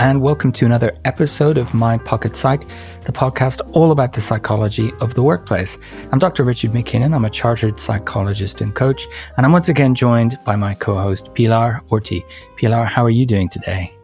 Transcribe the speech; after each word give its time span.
and 0.00 0.22
welcome 0.22 0.50
to 0.50 0.64
another 0.64 0.96
episode 1.04 1.58
of 1.58 1.74
My 1.74 1.98
Pocket 1.98 2.34
Psych, 2.34 2.62
the 3.02 3.12
podcast 3.12 3.60
all 3.74 3.92
about 3.92 4.14
the 4.14 4.20
psychology 4.22 4.90
of 5.02 5.12
the 5.12 5.22
workplace. 5.22 5.76
I'm 6.10 6.18
Dr. 6.18 6.42
Richard 6.42 6.72
MacKinnon. 6.72 7.12
I'm 7.12 7.26
a 7.26 7.30
chartered 7.30 7.78
psychologist 7.78 8.62
and 8.62 8.74
coach, 8.74 9.06
and 9.36 9.44
I'm 9.44 9.52
once 9.52 9.68
again 9.68 9.94
joined 9.94 10.38
by 10.46 10.56
my 10.56 10.72
co 10.72 10.94
host, 10.94 11.34
Pilar 11.34 11.82
Orti. 11.90 12.24
Pilar, 12.56 12.84
how 12.84 13.04
are 13.04 13.10
you 13.10 13.26
doing 13.26 13.50
today? 13.50 13.94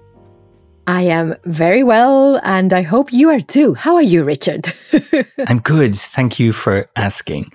I 0.86 1.00
am 1.00 1.34
very 1.46 1.82
well, 1.82 2.40
and 2.42 2.74
I 2.74 2.82
hope 2.82 3.10
you 3.10 3.30
are 3.30 3.40
too. 3.40 3.72
How 3.72 3.94
are 3.94 4.02
you, 4.02 4.22
Richard? 4.22 4.70
I'm 5.48 5.60
good. 5.60 5.96
Thank 5.96 6.38
you 6.38 6.52
for 6.52 6.90
asking. 6.96 7.50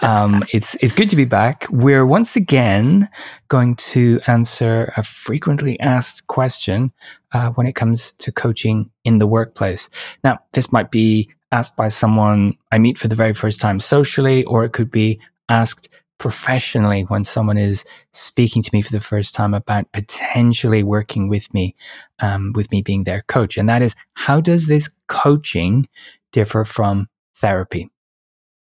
Um, 0.00 0.42
it's 0.52 0.76
it's 0.80 0.92
good 0.92 1.10
to 1.10 1.16
be 1.16 1.24
back. 1.24 1.66
We're 1.70 2.06
once 2.06 2.36
again 2.36 3.08
going 3.48 3.76
to 3.76 4.20
answer 4.26 4.92
a 4.96 5.02
frequently 5.02 5.78
asked 5.80 6.26
question 6.26 6.92
uh, 7.32 7.50
when 7.50 7.66
it 7.66 7.74
comes 7.74 8.12
to 8.12 8.32
coaching 8.32 8.90
in 9.04 9.18
the 9.18 9.26
workplace. 9.26 9.88
Now, 10.22 10.38
this 10.52 10.72
might 10.72 10.90
be 10.90 11.30
asked 11.52 11.76
by 11.76 11.88
someone 11.88 12.58
I 12.72 12.78
meet 12.78 12.98
for 12.98 13.08
the 13.08 13.14
very 13.14 13.34
first 13.34 13.60
time 13.60 13.80
socially, 13.80 14.44
or 14.44 14.64
it 14.64 14.72
could 14.72 14.90
be 14.90 15.20
asked 15.48 15.88
professionally 16.18 17.02
when 17.02 17.24
someone 17.24 17.58
is 17.58 17.84
speaking 18.12 18.62
to 18.62 18.70
me 18.72 18.82
for 18.82 18.92
the 18.92 19.00
first 19.00 19.34
time 19.34 19.54
about 19.54 19.90
potentially 19.92 20.82
working 20.82 21.28
with 21.28 21.52
me, 21.52 21.74
um, 22.20 22.52
with 22.54 22.70
me 22.70 22.82
being 22.82 23.04
their 23.04 23.22
coach. 23.22 23.56
And 23.56 23.68
that 23.68 23.82
is, 23.82 23.94
how 24.14 24.40
does 24.40 24.66
this 24.66 24.88
coaching 25.08 25.88
differ 26.32 26.64
from 26.64 27.08
therapy? 27.36 27.90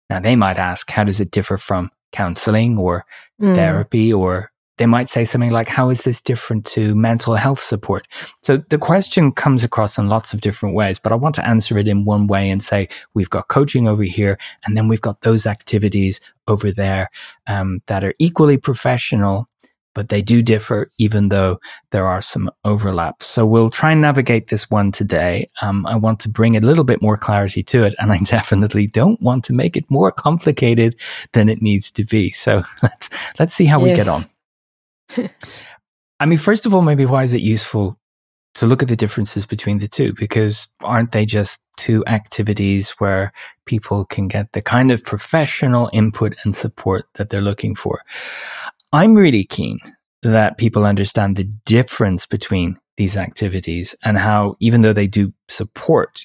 Now, 0.10 0.20
they 0.20 0.36
might 0.36 0.58
ask, 0.58 0.90
how 0.90 1.04
does 1.04 1.20
it 1.20 1.32
differ 1.32 1.58
from 1.58 1.92
counseling 2.12 2.78
or 2.78 3.06
mm. 3.42 3.56
therapy? 3.56 4.14
Or 4.14 4.52
they 4.78 4.86
might 4.86 5.10
say 5.10 5.24
something 5.24 5.52
like, 5.52 5.68
how 5.68 5.90
is 5.90 6.04
this 6.04 6.20
different 6.20 6.66
to 6.66 6.96
mental 6.96 7.36
health 7.36 7.60
support? 7.60 8.08
So 8.42 8.58
the 8.58 8.78
question 8.78 9.32
comes 9.32 9.64
across 9.64 9.98
in 9.98 10.10
lots 10.10 10.34
of 10.34 10.42
different 10.42 10.76
ways, 10.76 10.98
but 11.00 11.12
I 11.12 11.16
want 11.16 11.36
to 11.36 11.46
answer 11.46 11.78
it 11.78 11.88
in 11.88 12.06
one 12.06 12.28
way 12.28 12.50
and 12.50 12.62
say, 12.64 12.90
we've 13.14 13.30
got 13.30 13.50
coaching 13.50 13.88
over 13.88 14.04
here, 14.04 14.38
and 14.66 14.76
then 14.76 14.88
we've 14.88 15.02
got 15.02 15.22
those 15.22 15.46
activities 15.46 16.20
over 16.48 16.72
there 16.72 17.10
um, 17.48 17.82
that 17.86 18.04
are 18.04 18.16
equally 18.18 18.58
professional 18.58 19.48
but 19.94 20.10
they 20.10 20.22
do 20.22 20.42
differ 20.42 20.90
even 20.98 21.30
though 21.30 21.60
there 21.92 22.08
are 22.08 22.22
some 22.22 22.50
overlaps. 22.66 23.26
So 23.26 23.46
we'll 23.46 23.70
try 23.70 23.92
and 23.92 24.02
navigate 24.02 24.48
this 24.48 24.70
one 24.70 24.92
today. 24.92 25.50
Um, 25.62 25.86
I 25.86 25.96
want 25.96 26.20
to 26.22 26.30
bring 26.30 26.56
a 26.58 26.62
little 26.62 26.84
bit 26.84 27.02
more 27.02 27.18
clarity 27.18 27.64
to 27.64 27.84
it, 27.84 27.96
and 28.00 28.12
I 28.12 28.20
definitely 28.24 28.88
don't 28.88 29.22
want 29.22 29.44
to 29.46 29.54
make 29.54 29.78
it 29.78 29.90
more 29.90 30.12
complicated 30.12 30.96
than 31.34 31.50
it 31.50 31.62
needs 31.62 31.92
to 31.92 32.06
be. 32.06 32.32
So 32.32 32.64
let's 32.84 33.10
let's 33.40 33.54
see 33.54 33.66
how 33.66 33.84
yes. 33.84 33.90
we 33.90 33.96
get 33.96 34.08
on. 34.08 35.30
I 36.20 36.26
mean, 36.26 36.38
first 36.38 36.66
of 36.66 36.74
all, 36.74 36.82
maybe 36.82 37.06
why 37.06 37.24
is 37.24 37.34
it 37.34 37.42
useful 37.42 38.00
to 38.56 38.66
look 38.66 38.84
at 38.84 38.88
the 38.88 38.96
differences 38.96 39.46
between 39.46 39.80
the 39.80 39.88
two? 39.88 40.14
Because 40.14 40.68
aren't 40.82 41.12
they 41.12 41.26
just 41.26 41.62
two 41.78 42.06
activities 42.06 42.92
where 42.92 43.34
people 43.66 44.06
can 44.06 44.28
get 44.28 44.52
the 44.54 44.62
kind 44.62 44.92
of 44.92 45.04
professional 45.04 45.90
input 45.92 46.36
and 46.44 46.56
support 46.56 47.06
that 47.16 47.30
they're 47.30 47.42
looking 47.42 47.76
for? 47.76 48.02
I'm 48.94 49.16
really 49.16 49.46
keen 49.46 49.80
that 50.22 50.60
people 50.60 50.86
understand 50.86 51.36
the 51.36 51.50
difference 51.66 52.28
between 52.28 52.78
these 52.96 53.18
activities 53.18 53.96
and 54.04 54.20
how, 54.20 54.56
even 54.60 54.84
though 54.84 54.94
they 54.94 55.08
do 55.08 55.34
support 55.50 56.24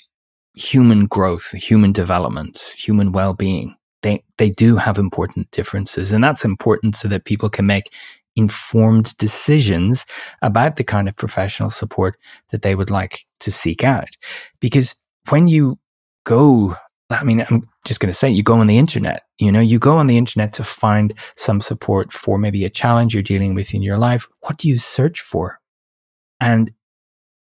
human 0.54 1.06
growth, 1.06 1.50
human 1.52 1.92
development, 1.92 2.74
human 2.76 3.10
well 3.12 3.32
being, 3.32 3.74
they, 4.02 4.22
they 4.36 4.50
do 4.50 4.76
have 4.76 4.98
important 4.98 5.50
differences. 5.50 6.12
And 6.12 6.22
that's 6.22 6.44
important 6.44 6.94
so 6.94 7.08
that 7.08 7.24
people 7.24 7.48
can 7.48 7.64
make 7.64 7.90
informed 8.36 9.16
decisions 9.16 10.04
about 10.42 10.76
the 10.76 10.84
kind 10.84 11.08
of 11.08 11.16
professional 11.16 11.70
support 11.70 12.18
that 12.50 12.60
they 12.60 12.74
would 12.74 12.90
like 12.90 13.24
to 13.40 13.50
seek 13.50 13.82
out. 13.82 14.10
Because 14.60 14.94
when 15.30 15.48
you 15.48 15.78
go 16.24 16.76
I 17.10 17.24
mean, 17.24 17.44
I'm 17.48 17.68
just 17.88 18.00
going 18.00 18.12
to 18.12 18.18
say, 18.18 18.28
you 18.28 18.42
go 18.42 18.60
on 18.60 18.66
the 18.66 18.78
internet, 18.78 19.22
you 19.38 19.50
know, 19.50 19.60
you 19.60 19.78
go 19.78 19.96
on 19.96 20.06
the 20.06 20.18
internet 20.18 20.52
to 20.54 20.64
find 20.64 21.14
some 21.36 21.60
support 21.60 22.12
for 22.12 22.38
maybe 22.38 22.64
a 22.64 22.70
challenge 22.70 23.14
you're 23.14 23.22
dealing 23.22 23.54
with 23.54 23.74
in 23.74 23.82
your 23.82 23.98
life. 23.98 24.28
What 24.40 24.58
do 24.58 24.68
you 24.68 24.78
search 24.78 25.20
for? 25.20 25.60
And 26.40 26.70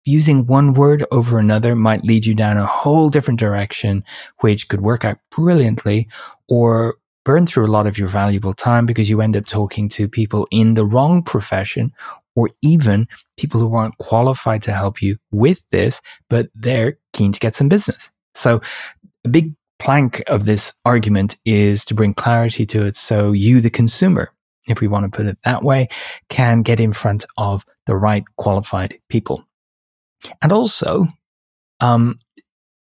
using 0.05 0.45
one 0.45 0.73
word 0.73 1.05
over 1.11 1.39
another 1.39 1.75
might 1.75 2.03
lead 2.03 2.25
you 2.25 2.35
down 2.35 2.57
a 2.57 2.65
whole 2.65 3.09
different 3.09 3.39
direction, 3.39 4.03
which 4.41 4.67
could 4.67 4.81
work 4.81 5.05
out 5.05 5.17
brilliantly 5.31 6.09
or 6.49 6.95
burn 7.25 7.47
through 7.47 7.65
a 7.65 7.71
lot 7.71 7.87
of 7.87 7.97
your 7.97 8.09
valuable 8.09 8.53
time 8.53 8.85
because 8.85 9.09
you 9.09 9.21
end 9.21 9.37
up 9.37 9.45
talking 9.45 9.87
to 9.87 10.09
people 10.09 10.47
in 10.51 10.73
the 10.73 10.85
wrong 10.85 11.23
profession 11.23 11.91
or 12.35 12.49
even 12.61 13.07
people 13.37 13.59
who 13.59 13.73
aren't 13.73 13.97
qualified 13.97 14.61
to 14.63 14.73
help 14.73 15.01
you 15.01 15.17
with 15.31 15.67
this, 15.69 16.01
but 16.29 16.49
they're 16.53 16.97
keen 17.13 17.31
to 17.31 17.39
get 17.39 17.55
some 17.55 17.69
business. 17.69 18.11
So 18.35 18.61
a 19.23 19.29
big 19.29 19.53
plank 19.83 20.23
of 20.27 20.45
this 20.45 20.71
argument 20.85 21.37
is 21.43 21.83
to 21.83 21.93
bring 21.93 22.13
clarity 22.13 22.65
to 22.65 22.85
it 22.85 22.95
so 22.95 23.33
you, 23.33 23.59
the 23.59 23.69
consumer, 23.69 24.31
if 24.65 24.79
we 24.79 24.87
want 24.87 25.03
to 25.03 25.15
put 25.15 25.25
it 25.25 25.37
that 25.43 25.61
way, 25.61 25.89
can 26.29 26.61
get 26.61 26.79
in 26.79 26.93
front 26.93 27.25
of 27.37 27.65
the 27.85 27.95
right 27.95 28.23
qualified 28.37 28.97
people. 29.09 29.43
And 30.41 30.53
also, 30.53 31.05
um, 31.81 32.17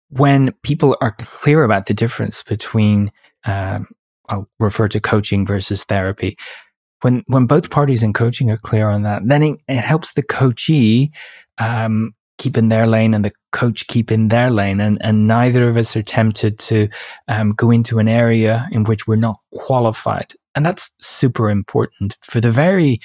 when 0.09 0.53
people 0.63 0.97
are 1.03 1.15
clear 1.19 1.63
about 1.63 1.87
the 1.87 1.95
difference 1.95 2.43
between, 2.43 3.13
um, 3.45 3.89
I'll 4.31 4.49
refer 4.59 4.89
to 4.89 5.01
coaching 5.01 5.45
versus 5.45 5.85
therapy. 5.85 6.39
When 7.03 7.23
when 7.27 7.47
both 7.47 7.69
parties 7.69 8.03
in 8.03 8.15
coaching 8.15 8.51
are 8.51 8.57
clear 8.57 8.89
on 8.89 9.03
that, 9.03 9.23
then 9.27 9.43
it, 9.43 9.61
it 9.69 9.77
helps 9.77 10.15
the 10.15 10.23
coachee 10.23 11.13
um, 11.59 12.15
keep 12.39 12.57
in 12.57 12.69
their 12.69 12.87
lane 12.87 13.15
and 13.15 13.25
the 13.25 13.33
coach 13.53 13.87
keep 13.89 14.11
in 14.11 14.29
their 14.29 14.51
lane. 14.51 14.81
And, 14.81 14.99
and 15.01 15.27
neither 15.27 15.69
of 15.69 15.77
us 15.77 15.97
are 15.97 16.03
tempted 16.03 16.59
to 16.61 16.89
um, 17.27 17.53
go 17.53 17.71
into 17.71 17.99
an 17.99 18.09
area 18.09 18.67
in 18.73 18.85
which 18.85 19.07
we're 19.07 19.17
not 19.17 19.41
qualified. 19.53 20.33
And 20.55 20.65
that's 20.65 20.91
super 21.01 21.51
important 21.51 22.17
for 22.23 22.41
the 22.41 22.51
very 22.51 23.01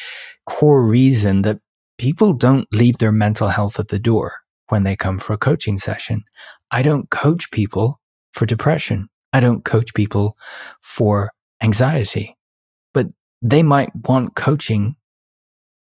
core 0.45 0.83
reason 0.83 1.41
that 1.43 1.59
people 1.97 2.33
don't 2.33 2.67
leave 2.71 2.97
their 2.99 3.11
mental 3.11 3.49
health 3.49 3.79
at 3.79 3.89
the 3.89 3.99
door 3.99 4.33
when 4.69 4.83
they 4.83 4.95
come 4.95 5.19
for 5.19 5.33
a 5.33 5.37
coaching 5.37 5.77
session. 5.77 6.23
I 6.71 6.81
don't 6.81 7.09
coach 7.09 7.51
people 7.51 7.99
for 8.31 8.45
depression. 8.45 9.09
I 9.33 9.39
don't 9.39 9.65
coach 9.65 9.93
people 9.93 10.37
for 10.81 11.31
anxiety, 11.61 12.37
but 12.93 13.07
they 13.41 13.63
might 13.63 13.91
want 14.07 14.35
coaching 14.35 14.95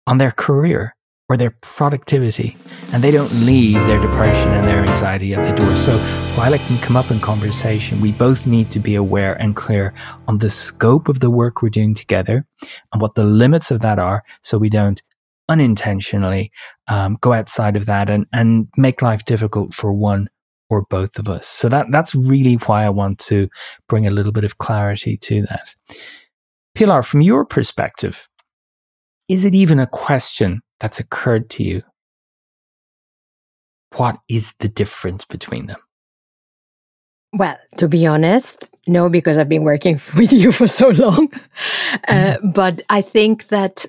on 0.07 0.19
their 0.19 0.31
career 0.31 0.96
or 1.29 1.37
their 1.37 1.51
productivity, 1.61 2.57
and 2.93 3.03
they 3.03 3.11
don't 3.11 3.33
leave 3.33 3.85
their 3.87 4.01
depression 4.01 4.49
and 4.51 4.65
their 4.65 4.85
anxiety 4.85 5.35
at 5.35 5.45
the 5.45 5.57
door. 5.57 5.77
So 5.77 5.99
while 6.37 6.55
it 6.55 6.61
can 6.63 6.79
come 6.79 6.97
up 6.97 7.11
in 7.11 7.19
conversation, 7.19 8.01
we 8.01 8.13
both 8.13 8.47
need 8.47 8.71
to 8.71 8.79
be 8.79 8.95
aware 8.95 9.35
and 9.35 9.57
clear 9.57 9.93
on 10.29 10.39
the 10.39 10.51
scope 10.51 11.09
of 11.09 11.21
the 11.21 11.31
work 11.31 11.63
we're 11.63 11.69
doing 11.71 11.95
together 11.95 12.47
and 12.93 13.03
what 13.03 13.17
the 13.17 13.25
limits 13.25 13.71
of 13.71 13.81
that 13.81 13.99
are 13.99 14.23
so 14.43 14.57
we 14.57 14.71
don't 14.71 15.03
unintentionally 15.49 16.51
um, 16.89 17.19
go 17.21 17.33
outside 17.33 17.77
of 17.77 17.87
that 17.87 18.11
and, 18.11 18.27
and 18.33 18.69
make 18.77 19.03
life 19.03 19.25
difficult 19.25 19.75
for 19.75 19.93
one 19.93 20.29
or 20.69 20.83
both 20.91 21.19
of 21.19 21.29
us. 21.29 21.47
So 21.47 21.69
that 21.69 21.87
that's 21.91 22.15
really 22.15 22.55
why 22.55 22.85
I 22.85 22.91
want 22.91 23.19
to 23.21 23.49
bring 23.89 24.07
a 24.07 24.11
little 24.11 24.33
bit 24.33 24.45
of 24.45 24.59
clarity 24.59 25.17
to 25.19 25.43
that. 25.43 25.75
Pilar, 26.75 27.03
from 27.03 27.23
your 27.23 27.45
perspective, 27.45 28.29
is 29.29 29.45
it 29.45 29.55
even 29.55 29.79
a 29.79 29.87
question 29.87 30.61
that's 30.81 31.01
occurred 31.01 31.51
to 31.51 31.63
you, 31.63 31.83
what 33.97 34.19
is 34.29 34.55
the 34.59 34.69
difference 34.69 35.25
between 35.25 35.67
them? 35.67 35.79
Well, 37.33 37.59
to 37.79 37.89
be 37.89 38.07
honest, 38.07 38.75
no, 38.87 39.09
because 39.09 39.37
I've 39.37 39.49
been 39.49 39.65
working 39.65 40.01
with 40.17 40.33
you 40.33 40.53
for 40.53 40.67
so 40.67 40.89
long. 40.89 41.33
Uh, 42.09 42.37
mm-hmm. 42.37 42.51
but 42.51 42.83
I 42.91 43.01
think 43.01 43.49
that 43.49 43.87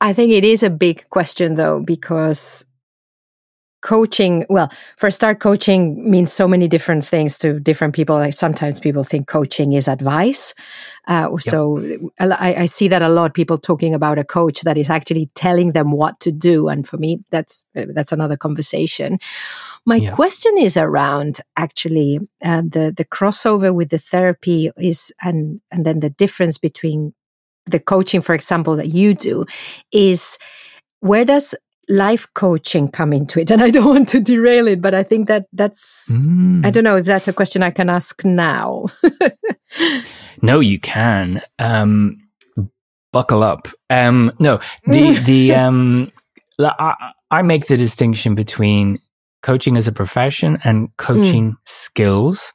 I 0.00 0.12
think 0.12 0.32
it 0.32 0.44
is 0.44 0.62
a 0.62 0.70
big 0.70 1.08
question 1.08 1.54
though, 1.54 1.80
because 1.80 2.66
coaching 3.80 4.44
well 4.48 4.70
for 4.96 5.10
start 5.10 5.38
coaching 5.38 6.10
means 6.10 6.32
so 6.32 6.48
many 6.48 6.66
different 6.66 7.04
things 7.04 7.38
to 7.38 7.60
different 7.60 7.94
people 7.94 8.16
like 8.16 8.34
sometimes 8.34 8.80
people 8.80 9.04
think 9.04 9.28
coaching 9.28 9.72
is 9.72 9.86
advice 9.86 10.52
uh, 11.06 11.28
yep. 11.30 11.40
so 11.40 11.80
I, 12.18 12.54
I, 12.62 12.66
see 12.66 12.88
that 12.88 13.02
a 13.02 13.08
lot 13.08 13.34
people 13.34 13.56
talking 13.56 13.94
about 13.94 14.18
a 14.18 14.24
coach 14.24 14.62
that 14.62 14.76
is 14.76 14.90
actually 14.90 15.30
telling 15.34 15.72
them 15.72 15.92
what 15.92 16.18
to 16.20 16.32
do 16.32 16.68
and 16.68 16.86
for 16.86 16.98
me 16.98 17.20
that's 17.30 17.64
that's 17.72 18.10
another 18.10 18.36
conversation 18.36 19.18
my 19.86 19.96
yeah. 19.96 20.10
question 20.10 20.58
is 20.58 20.76
around 20.76 21.40
actually 21.56 22.18
um, 22.44 22.70
the 22.70 22.92
the 22.96 23.04
crossover 23.04 23.72
with 23.72 23.90
the 23.90 23.98
therapy 23.98 24.70
is 24.76 25.12
and 25.22 25.60
and 25.70 25.86
then 25.86 26.00
the 26.00 26.10
difference 26.10 26.58
between 26.58 27.14
the 27.66 27.78
coaching 27.78 28.20
for 28.20 28.34
example 28.34 28.74
that 28.74 28.88
you 28.88 29.14
do 29.14 29.44
is 29.92 30.36
where 31.00 31.24
does 31.24 31.54
life 31.88 32.26
coaching 32.34 32.90
come 32.90 33.12
into 33.12 33.40
it 33.40 33.50
and 33.50 33.62
i 33.62 33.70
don't 33.70 33.86
want 33.94 34.08
to 34.08 34.20
derail 34.20 34.68
it 34.68 34.80
but 34.80 34.94
i 34.94 35.02
think 35.02 35.28
that 35.28 35.46
that's 35.52 36.16
mm. 36.16 36.64
i 36.64 36.70
don't 36.70 36.84
know 36.84 36.96
if 36.96 37.06
that's 37.06 37.28
a 37.28 37.32
question 37.32 37.62
i 37.62 37.70
can 37.70 37.88
ask 37.88 38.24
now 38.24 38.86
no 40.42 40.60
you 40.60 40.78
can 40.78 41.40
um, 41.58 42.16
buckle 43.12 43.42
up 43.42 43.68
um, 43.90 44.32
no 44.38 44.60
the 44.84 45.14
the 45.24 45.54
um, 45.54 46.12
I, 46.60 47.12
I 47.30 47.42
make 47.42 47.66
the 47.66 47.76
distinction 47.76 48.34
between 48.34 48.98
coaching 49.42 49.76
as 49.76 49.86
a 49.86 49.92
profession 49.92 50.58
and 50.64 50.94
coaching 50.96 51.52
mm. 51.52 51.56
skills. 51.64 52.52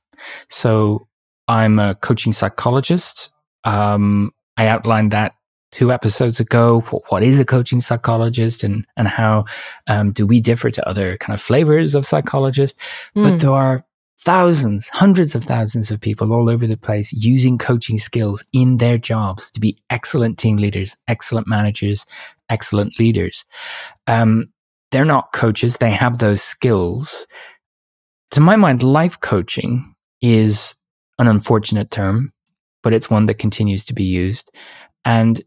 So 0.50 1.08
I'm 1.48 1.80
a 1.80 1.96
coaching 1.96 2.34
psychologist. 2.34 3.30
Um, 3.64 4.32
I 4.58 4.68
outlined 4.68 5.12
that 5.12 5.34
two 5.74 5.92
episodes 5.92 6.40
ago. 6.40 6.80
What 7.10 7.24
is 7.24 7.40
a 7.40 7.46
coaching 7.46 7.82
psychologist 7.82 8.64
and, 8.64 8.86
and 8.96 9.08
how 9.08 9.46
um, 9.88 10.14
do 10.14 10.26
we 10.26 10.40
differ 10.40 10.70
to 10.72 10.88
other 10.88 11.18
kind 11.18 11.34
of 11.34 11.42
flavors 11.42 11.96
of 11.96 12.06
psychologists? 12.06 12.80
Mm. 13.16 13.24
But 13.24 13.40
there 13.40 13.52
are 13.52 13.86
thousands, 14.20 14.88
hundreds 14.90 15.36
of 15.36 15.44
thousands 15.44 15.92
of 15.92 16.00
people 16.00 16.32
all 16.32 16.50
over 16.50 16.66
the 16.66 16.78
place 16.78 17.12
using 17.12 17.58
coaching 17.58 17.98
skills 17.98 18.44
in 18.54 18.78
their 18.78 18.98
jobs 18.98 19.52
to 19.52 19.60
be 19.60 19.78
excellent 19.90 20.38
team 20.38 20.58
leaders, 20.58 20.96
excellent 21.10 21.48
managers, 21.48 22.06
excellent 22.50 22.98
leaders. 23.00 23.44
Um, 24.08 24.54
they're 24.92 25.04
not 25.04 25.34
coaches, 25.34 25.78
they 25.78 25.92
have 25.92 26.20
those 26.20 26.42
skills. 26.42 27.28
To 28.32 28.40
my 28.40 28.56
mind, 28.56 28.84
life 28.84 29.20
coaching 29.20 29.94
is 30.22 30.76
an 31.20 31.28
unfortunate 31.28 31.92
term, 31.92 32.32
but 32.82 32.94
it's 32.94 33.10
one 33.10 33.26
that 33.26 33.40
continues 33.40 33.84
to 33.86 33.94
be 33.94 34.04
used. 34.04 34.50
And 35.04 35.44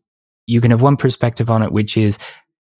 you 0.46 0.60
can 0.60 0.70
have 0.70 0.82
one 0.82 0.96
perspective 0.96 1.50
on 1.50 1.62
it, 1.62 1.72
which 1.72 1.96
is 1.96 2.18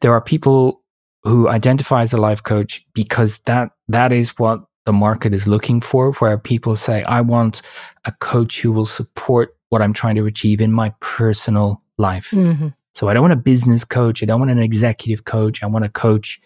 there 0.00 0.12
are 0.12 0.20
people 0.20 0.82
who 1.24 1.48
identify 1.48 2.02
as 2.02 2.12
a 2.12 2.16
life 2.16 2.42
coach 2.42 2.84
because 2.94 3.38
that 3.40 3.70
that 3.88 4.12
is 4.12 4.38
what 4.38 4.60
the 4.84 4.92
market 4.92 5.34
is 5.34 5.48
looking 5.48 5.80
for, 5.80 6.12
where 6.14 6.38
people 6.38 6.76
say, 6.76 7.02
I 7.02 7.20
want 7.20 7.62
a 8.04 8.12
coach 8.12 8.60
who 8.60 8.70
will 8.70 8.86
support 8.86 9.56
what 9.68 9.82
I'm 9.82 9.92
trying 9.92 10.14
to 10.14 10.26
achieve 10.26 10.60
in 10.60 10.72
my 10.72 10.94
personal 11.00 11.82
life. 11.98 12.30
Mm-hmm. 12.30 12.68
So 12.94 13.08
I 13.08 13.14
don't 13.14 13.22
want 13.22 13.32
a 13.32 13.36
business 13.36 13.84
coach. 13.84 14.22
I 14.22 14.26
don't 14.26 14.38
want 14.38 14.52
an 14.52 14.60
executive 14.60 15.24
coach. 15.24 15.62
I 15.62 15.66
want 15.66 15.84
a 15.84 15.88
coach 15.88 16.40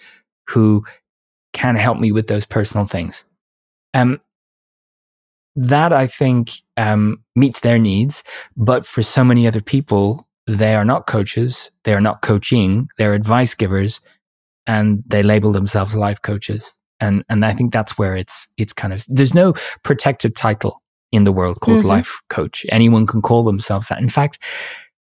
who 0.48 0.84
can 1.52 1.76
help 1.76 1.98
me 1.98 2.12
with 2.12 2.28
those 2.28 2.46
personal 2.46 2.86
things. 2.86 3.24
Um, 3.92 4.20
that 5.56 5.92
I 5.92 6.06
think 6.06 6.52
um, 6.76 7.22
meets 7.36 7.60
their 7.60 7.78
needs, 7.78 8.22
but 8.56 8.86
for 8.86 9.02
so 9.02 9.22
many 9.22 9.46
other 9.46 9.60
people, 9.60 10.26
they 10.56 10.74
are 10.74 10.84
not 10.84 11.06
coaches. 11.06 11.70
They 11.84 11.94
are 11.94 12.00
not 12.00 12.22
coaching. 12.22 12.88
They're 12.98 13.14
advice 13.14 13.54
givers, 13.54 14.00
and 14.66 15.02
they 15.06 15.22
label 15.22 15.52
themselves 15.52 15.94
life 15.94 16.20
coaches. 16.22 16.76
And 17.00 17.24
and 17.28 17.44
I 17.44 17.54
think 17.54 17.72
that's 17.72 17.98
where 17.98 18.16
it's 18.16 18.48
it's 18.56 18.72
kind 18.72 18.92
of 18.92 19.04
there's 19.08 19.34
no 19.34 19.54
protected 19.84 20.36
title 20.36 20.82
in 21.12 21.24
the 21.24 21.32
world 21.32 21.60
called 21.60 21.80
mm-hmm. 21.80 21.88
life 21.88 22.20
coach. 22.28 22.64
Anyone 22.70 23.06
can 23.06 23.22
call 23.22 23.42
themselves 23.42 23.88
that. 23.88 24.00
In 24.00 24.08
fact, 24.08 24.38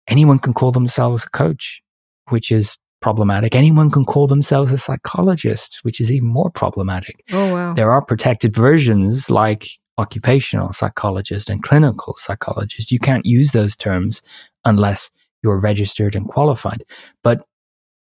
anyone 0.08 0.40
can 0.40 0.54
call 0.54 0.72
themselves 0.72 1.24
a 1.24 1.30
coach, 1.30 1.82
which 2.30 2.52
is 2.52 2.78
problematic. 3.02 3.56
Anyone 3.56 3.92
can 3.92 4.06
call 4.06 4.28
themselves 4.28 4.72
a 4.72 4.78
psychologist, 4.78 5.80
which 5.84 6.00
is 6.00 6.12
even 6.12 6.30
more 6.30 6.50
problematic. 6.50 7.24
Oh, 7.32 7.54
wow. 7.54 7.74
There 7.74 7.92
are 7.92 8.04
protected 8.04 8.56
versions 8.56 9.30
like 9.30 9.68
occupational 9.98 10.72
psychologist 10.72 11.50
and 11.50 11.62
clinical 11.62 12.16
psychologist. 12.18 12.92
You 12.92 13.00
can't 13.00 13.26
use 13.26 13.52
those 13.52 13.76
terms 13.76 14.22
unless 14.66 15.12
you're 15.44 15.60
registered 15.60 16.16
and 16.16 16.28
qualified. 16.28 16.84
But 17.24 17.46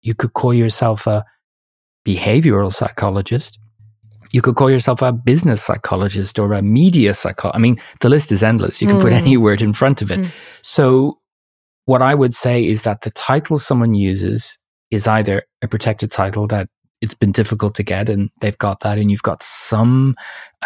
you 0.02 0.14
could 0.14 0.32
call 0.32 0.54
yourself 0.54 1.06
a 1.06 1.24
behavioral 2.06 2.72
psychologist. 2.72 3.58
You 4.32 4.42
could 4.42 4.56
call 4.56 4.70
yourself 4.70 5.02
a 5.02 5.12
business 5.12 5.62
psychologist 5.62 6.38
or 6.38 6.52
a 6.52 6.62
media 6.62 7.14
psychologist. 7.14 7.56
I 7.56 7.60
mean, 7.60 7.78
the 8.00 8.08
list 8.08 8.32
is 8.32 8.42
endless. 8.42 8.80
You 8.80 8.88
can 8.88 8.96
mm. 8.96 9.02
put 9.02 9.12
any 9.12 9.36
word 9.36 9.62
in 9.62 9.72
front 9.72 10.00
of 10.00 10.10
it. 10.10 10.20
Mm. 10.20 10.30
So 10.62 11.18
what 11.84 12.02
I 12.02 12.14
would 12.14 12.32
say 12.32 12.64
is 12.64 12.82
that 12.82 13.02
the 13.02 13.10
title 13.10 13.58
someone 13.58 13.94
uses 13.94 14.58
is 14.90 15.06
either 15.06 15.42
a 15.62 15.68
protected 15.68 16.10
title 16.10 16.46
that 16.48 16.68
it's 17.00 17.14
been 17.14 17.32
difficult 17.32 17.74
to 17.74 17.82
get 17.82 18.08
and 18.08 18.30
they've 18.40 18.58
got 18.58 18.80
that 18.80 18.96
and 18.96 19.10
you've 19.10 19.22
got 19.22 19.42
some 19.42 20.14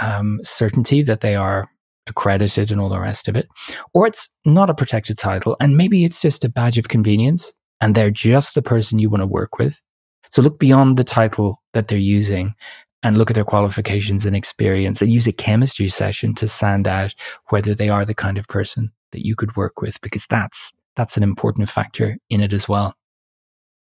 um, 0.00 0.38
certainty 0.43 1.02
that 1.02 1.22
they 1.22 1.34
are 1.34 1.67
accredited 2.06 2.70
and 2.70 2.81
all 2.81 2.88
the 2.88 3.00
rest 3.00 3.29
of 3.29 3.37
it 3.37 3.49
or 3.94 4.06
it's 4.06 4.29
not 4.44 4.70
a 4.70 4.75
protected 4.75 5.19
title 5.19 5.56
and 5.61 5.76
maybe 5.76 6.05
it's 6.05 6.23
just 6.23 6.44
a 6.44 6.49
badge 6.49 6.79
of 6.79 6.88
convenience 6.88 7.55
and 7.81 7.94
they're 7.94 8.11
just 8.11 8.55
the 8.55 8.62
person 8.62 8.99
you 8.99 9.11
want 9.11 9.23
to 9.23 9.26
work 9.26 9.58
with. 9.58 9.81
So 10.29 10.43
look 10.43 10.58
beyond 10.58 10.97
the 10.97 11.05
title 11.05 11.62
that 11.73 11.88
they're 11.88 11.99
using 11.99 12.55
and 13.03 13.19
look 13.19 13.31
at 13.31 13.35
their 13.35 13.44
qualifications 13.44 14.26
and 14.26 14.35
experience 14.35 15.00
and 15.00 15.12
use 15.12 15.26
a 15.26 15.32
chemistry 15.32 15.88
session 15.88 16.35
to 16.35 16.49
sand 16.49 16.88
out 16.88 17.14
whether 17.50 17.75
they 17.75 17.88
are 17.88 18.05
the 18.05 18.14
kind 18.14 18.38
of 18.38 18.49
person 18.49 18.91
that 19.12 19.25
you 19.25 19.37
could 19.37 19.55
work 19.56 19.81
with 19.81 20.00
because 20.00 20.26
that's 20.26 20.73
that's 20.97 21.17
an 21.17 21.23
important 21.23 21.69
factor 21.69 22.17
in 22.31 22.41
it 22.41 22.53
as 22.53 22.69
well. 22.69 22.94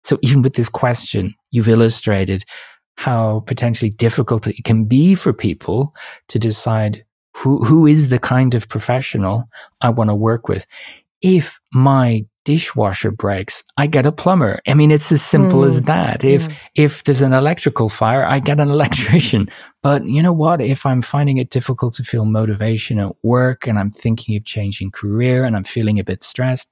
So 0.04 0.18
even 0.22 0.42
with 0.42 0.54
this 0.54 0.68
question, 0.68 1.34
you've 1.50 1.68
illustrated 1.68 2.44
how 2.96 3.40
potentially 3.46 3.90
difficult 3.90 4.46
it 4.46 4.64
can 4.64 4.84
be 4.84 5.14
for 5.14 5.32
people 5.32 5.94
to 6.28 6.38
decide 6.38 7.03
who, 7.34 7.64
who 7.64 7.86
is 7.86 8.08
the 8.08 8.18
kind 8.18 8.54
of 8.54 8.68
professional 8.68 9.44
I 9.80 9.90
want 9.90 10.10
to 10.10 10.14
work 10.14 10.48
with. 10.48 10.66
If 11.20 11.58
my 11.72 12.26
dishwasher 12.44 13.10
breaks, 13.10 13.64
I 13.76 13.86
get 13.86 14.06
a 14.06 14.12
plumber. 14.12 14.60
I 14.68 14.74
mean, 14.74 14.90
it's 14.90 15.10
as 15.10 15.22
simple 15.22 15.60
mm, 15.60 15.68
as 15.68 15.82
that. 15.82 16.22
If, 16.22 16.48
yeah. 16.48 16.54
if 16.74 17.04
there's 17.04 17.22
an 17.22 17.32
electrical 17.32 17.88
fire, 17.88 18.24
I 18.24 18.38
get 18.38 18.60
an 18.60 18.70
electrician. 18.78 19.48
But 19.82 20.04
you 20.04 20.22
know 20.22 20.32
what? 20.32 20.60
If 20.60 20.86
I'm 20.86 21.02
finding 21.02 21.38
it 21.38 21.50
difficult 21.50 21.94
to 21.94 22.04
feel 22.04 22.24
motivation 22.24 22.98
at 22.98 23.12
work 23.22 23.66
and 23.66 23.78
I'm 23.78 23.90
thinking 23.90 24.36
of 24.36 24.44
changing 24.44 24.90
career 24.90 25.44
and 25.44 25.56
I'm 25.56 25.64
feeling 25.64 25.98
a 25.98 26.04
bit 26.04 26.22
stressed, 26.22 26.68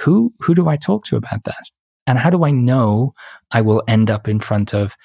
who, 0.00 0.32
who 0.40 0.54
do 0.54 0.68
I 0.68 0.76
talk 0.76 1.04
to 1.06 1.16
about 1.16 1.44
that? 1.44 1.64
And 2.06 2.18
how 2.18 2.30
do 2.30 2.44
I 2.44 2.50
know 2.50 3.14
I 3.50 3.60
will 3.60 3.82
end 3.86 4.10
up 4.10 4.26
in 4.26 4.40
front 4.40 4.74
of 4.74 4.96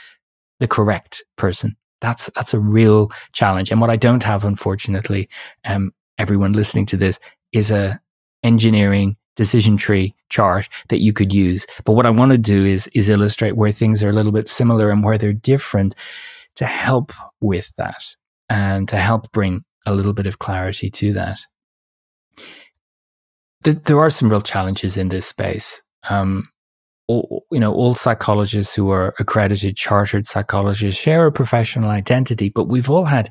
the 0.60 0.68
correct 0.68 1.24
person? 1.36 1.76
That's, 2.02 2.30
that's 2.36 2.54
a 2.54 2.60
real 2.60 3.12
challenge. 3.34 3.72
And 3.72 3.82
what 3.82 3.90
I 3.90 3.96
don't 3.96 4.24
have, 4.24 4.46
unfortunately, 4.46 5.30
um, 5.66 5.92
everyone 6.18 6.54
listening 6.54 6.86
to 6.88 6.98
this 6.98 7.20
is 7.52 7.72
a 7.72 8.00
engineering 8.44 9.18
decision 9.36 9.78
tree 9.78 10.16
chart 10.30 10.68
that 10.90 11.02
you 11.02 11.14
could 11.14 11.32
use. 11.32 11.66
But 11.86 11.94
what 11.94 12.06
I 12.06 12.10
want 12.10 12.32
to 12.32 12.38
do 12.38 12.66
is, 12.66 12.88
is 12.94 13.10
illustrate 13.10 13.56
where 13.56 13.72
things 13.72 14.04
are 14.04 14.10
a 14.10 14.14
little 14.14 14.32
bit 14.32 14.48
similar 14.48 14.90
and 14.90 15.04
where 15.04 15.18
they're 15.18 15.34
different 15.34 15.96
to 16.56 16.66
help 16.66 17.14
with 17.40 17.74
that 17.78 18.16
and 18.50 18.90
to 18.90 18.98
help 18.98 19.32
bring 19.32 19.64
a 19.86 19.94
little 19.94 20.14
bit 20.14 20.26
of 20.26 20.40
clarity 20.40 20.90
to 20.90 21.14
that. 21.14 21.40
There 23.62 24.00
are 24.00 24.10
some 24.10 24.30
real 24.30 24.42
challenges 24.42 24.98
in 24.98 25.10
this 25.10 25.28
space. 25.28 25.82
Um, 26.10 26.50
all, 27.08 27.46
you 27.52 27.60
know, 27.60 27.74
all 27.74 27.94
psychologists 27.94 28.74
who 28.74 28.92
are 28.92 29.14
accredited 29.20 29.78
chartered 29.78 30.26
psychologists 30.26 31.00
share 31.00 31.26
a 31.26 31.32
professional 31.32 31.90
identity, 31.90 32.50
but 32.50 32.66
we've 32.66 32.90
all 32.90 33.06
had 33.06 33.30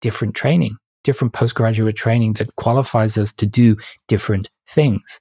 different 0.00 0.34
training, 0.34 0.76
different 1.02 1.32
postgraduate 1.32 1.96
training 1.96 2.34
that 2.34 2.54
qualifies 2.56 3.16
us 3.16 3.32
to 3.32 3.46
do 3.46 3.76
different 4.08 4.50
things. 4.66 5.20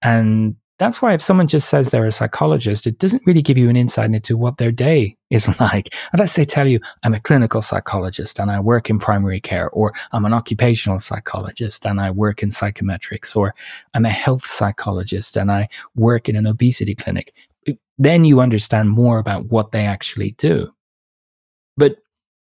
And 0.00 0.56
that's 0.78 1.00
why 1.00 1.12
if 1.12 1.22
someone 1.22 1.48
just 1.48 1.68
says 1.68 1.90
they're 1.90 2.06
a 2.06 2.12
psychologist, 2.12 2.86
it 2.86 2.98
doesn't 2.98 3.22
really 3.26 3.42
give 3.42 3.58
you 3.58 3.68
an 3.68 3.76
insight 3.76 4.12
into 4.12 4.36
what 4.36 4.56
their 4.56 4.72
day 4.72 5.16
is 5.30 5.48
like. 5.60 5.94
Unless 6.12 6.34
they 6.34 6.44
tell 6.44 6.66
you, 6.66 6.80
I'm 7.02 7.14
a 7.14 7.20
clinical 7.20 7.62
psychologist 7.62 8.38
and 8.38 8.50
I 8.50 8.58
work 8.58 8.90
in 8.90 8.98
primary 8.98 9.40
care, 9.40 9.70
or 9.70 9.92
I'm 10.12 10.24
an 10.24 10.32
occupational 10.32 10.98
psychologist 10.98 11.86
and 11.86 12.00
I 12.00 12.10
work 12.10 12.42
in 12.42 12.48
psychometrics, 12.48 13.36
or 13.36 13.54
I'm 13.94 14.04
a 14.04 14.10
health 14.10 14.46
psychologist 14.46 15.36
and 15.36 15.52
I 15.52 15.68
work 15.94 16.28
in 16.28 16.36
an 16.36 16.46
obesity 16.46 16.94
clinic. 16.94 17.32
Then 17.98 18.24
you 18.24 18.40
understand 18.40 18.90
more 18.90 19.18
about 19.18 19.46
what 19.46 19.72
they 19.72 19.86
actually 19.86 20.32
do. 20.32 20.72
But, 21.76 21.98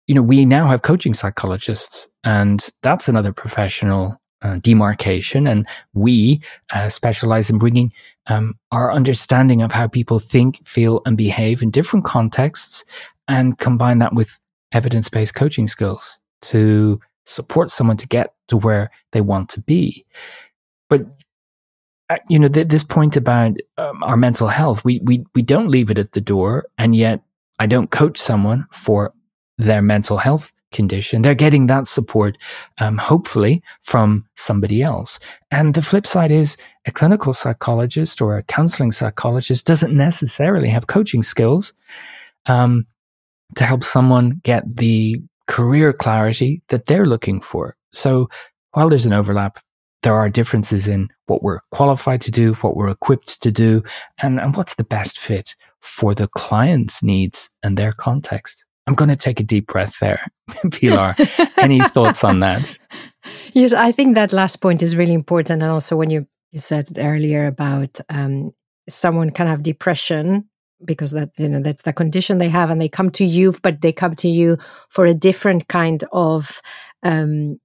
you 0.08 0.14
know, 0.14 0.22
we 0.22 0.46
now 0.46 0.68
have 0.68 0.82
coaching 0.82 1.14
psychologists 1.14 2.08
and 2.24 2.70
that's 2.84 3.08
another 3.08 3.34
professional 3.34 4.20
uh, 4.41 4.60
demarcation, 4.60 5.48
and 5.48 5.67
we 5.93 6.41
uh, 6.72 6.89
specialize 6.89 7.50
in 7.50 7.58
bringing 7.58 7.91
um, 8.27 8.58
our 8.72 8.91
understanding 8.91 9.62
of 9.62 9.72
how 9.72 9.88
people 9.88 10.19
think, 10.19 10.65
feel, 10.65 11.01
and 11.05 11.17
behave 11.17 11.62
in 11.62 11.72
different 11.72 12.05
contexts, 12.05 12.86
and 13.27 13.58
combine 13.58 14.00
that 14.00 14.13
with 14.13 14.38
evidence-based 14.72 15.36
coaching 15.36 15.67
skills 15.67 16.19
to 16.41 17.00
support 17.25 17.69
someone 17.69 17.98
to 17.98 18.08
get 18.08 18.34
to 18.48 18.58
where 18.58 18.89
they 19.12 19.22
want 19.22 19.50
to 19.50 19.62
be. 19.62 20.05
But 20.89 21.05
uh, 22.10 22.17
you 22.27 22.39
know, 22.39 22.48
th- 22.48 22.69
this 22.69 22.84
point 22.84 23.15
about 23.15 23.55
um, 23.77 24.01
our 24.03 24.17
mental 24.17 24.48
health, 24.48 24.84
we 24.84 25.00
we 25.03 25.25
we 25.36 25.41
don't 25.41 25.69
leave 25.69 25.91
it 25.91 25.98
at 25.98 26.13
the 26.13 26.22
door, 26.22 26.65
and 26.77 26.96
yet 26.96 27.22
I 27.60 27.67
don't 27.67 27.91
coach 27.91 28.17
someone 28.17 28.65
for 28.72 29.13
their 29.58 29.81
mental 29.81 30.17
health 30.17 30.51
condition. 30.72 31.22
They're 31.22 31.36
getting 31.36 31.68
that 31.68 31.88
support, 31.88 32.38
um, 32.80 32.98
hopefully, 32.98 33.62
from 33.82 34.26
somebody 34.36 34.82
else. 34.82 35.20
And 35.52 35.74
the 35.74 35.82
flip 35.82 36.06
side 36.06 36.32
is 36.32 36.58
a 36.86 36.92
clinical 36.92 37.34
psychologist 37.34 38.22
or 38.22 38.38
a 38.38 38.44
counseling 38.44 38.92
psychologist 38.92 39.66
doesn't 39.66 39.96
necessarily 39.96 40.70
have 40.70 40.88
coaching 40.88 41.24
skills 41.24 41.74
um, 42.46 42.86
to 43.56 43.64
help 43.64 43.84
someone 43.84 44.42
get 44.44 44.64
the 44.78 45.22
career 45.48 45.92
clarity 45.94 46.62
that 46.70 46.86
they're 46.86 47.08
looking 47.08 47.42
for. 47.42 47.76
So 47.94 48.30
while 48.72 48.90
there's 48.90 49.06
an 49.06 49.14
overlap, 49.14 49.60
there 50.04 50.16
are 50.16 50.30
differences 50.30 50.88
in 50.88 51.10
what 51.26 51.44
we're 51.44 51.60
qualified 51.72 52.22
to 52.22 52.32
do, 52.32 52.54
what 52.56 52.78
we're 52.78 52.90
equipped 52.90 53.42
to 53.42 53.52
do, 53.52 53.84
and, 54.22 54.40
and 54.40 54.56
what's 54.56 54.76
the 54.76 54.84
best 54.84 55.20
fit 55.20 55.56
for 55.80 56.16
the 56.16 56.28
client's 56.28 57.04
needs 57.04 57.50
and 57.64 57.78
their 57.78 57.92
context. 57.92 58.64
I'm 58.89 58.96
going 58.96 59.10
to 59.10 59.15
take 59.15 59.39
a 59.39 59.43
deep 59.43 59.67
breath 59.67 60.00
there. 60.00 60.25
Pilar, 60.72 61.15
any 61.58 61.79
thoughts 61.79 62.24
on 62.24 62.39
that? 62.39 62.75
Yes, 63.53 63.72
I 63.72 63.91
think 63.91 64.15
that 64.15 64.34
last 64.34 64.55
point 64.55 64.81
is 64.81 64.96
really 64.96 65.13
important. 65.13 65.62
And 65.62 65.72
also, 65.72 65.96
when 65.96 66.10
you, 66.10 66.25
you 66.51 66.58
said 66.58 66.89
earlier 66.98 67.46
about 67.46 68.00
um, 68.10 68.50
someone 68.89 69.29
can 69.29 69.46
have 69.46 69.62
depression 69.62 70.50
because 70.86 71.12
that 71.12 71.29
you 71.38 71.48
know 71.48 71.60
that's 71.60 71.84
the 71.84 71.93
condition 71.93 72.39
they 72.39 72.50
have 72.50 72.72
and 72.72 72.81
they 72.81 72.88
come 72.88 73.10
to 73.10 73.25
you 73.25 73.53
but 73.62 73.81
they 73.81 73.91
come 73.91 74.15
to 74.15 74.29
you 74.29 74.58
for 74.88 75.05
a 75.05 75.13
different 75.13 75.67
kind 75.67 76.05
of 76.13 76.62
um, 77.03 77.60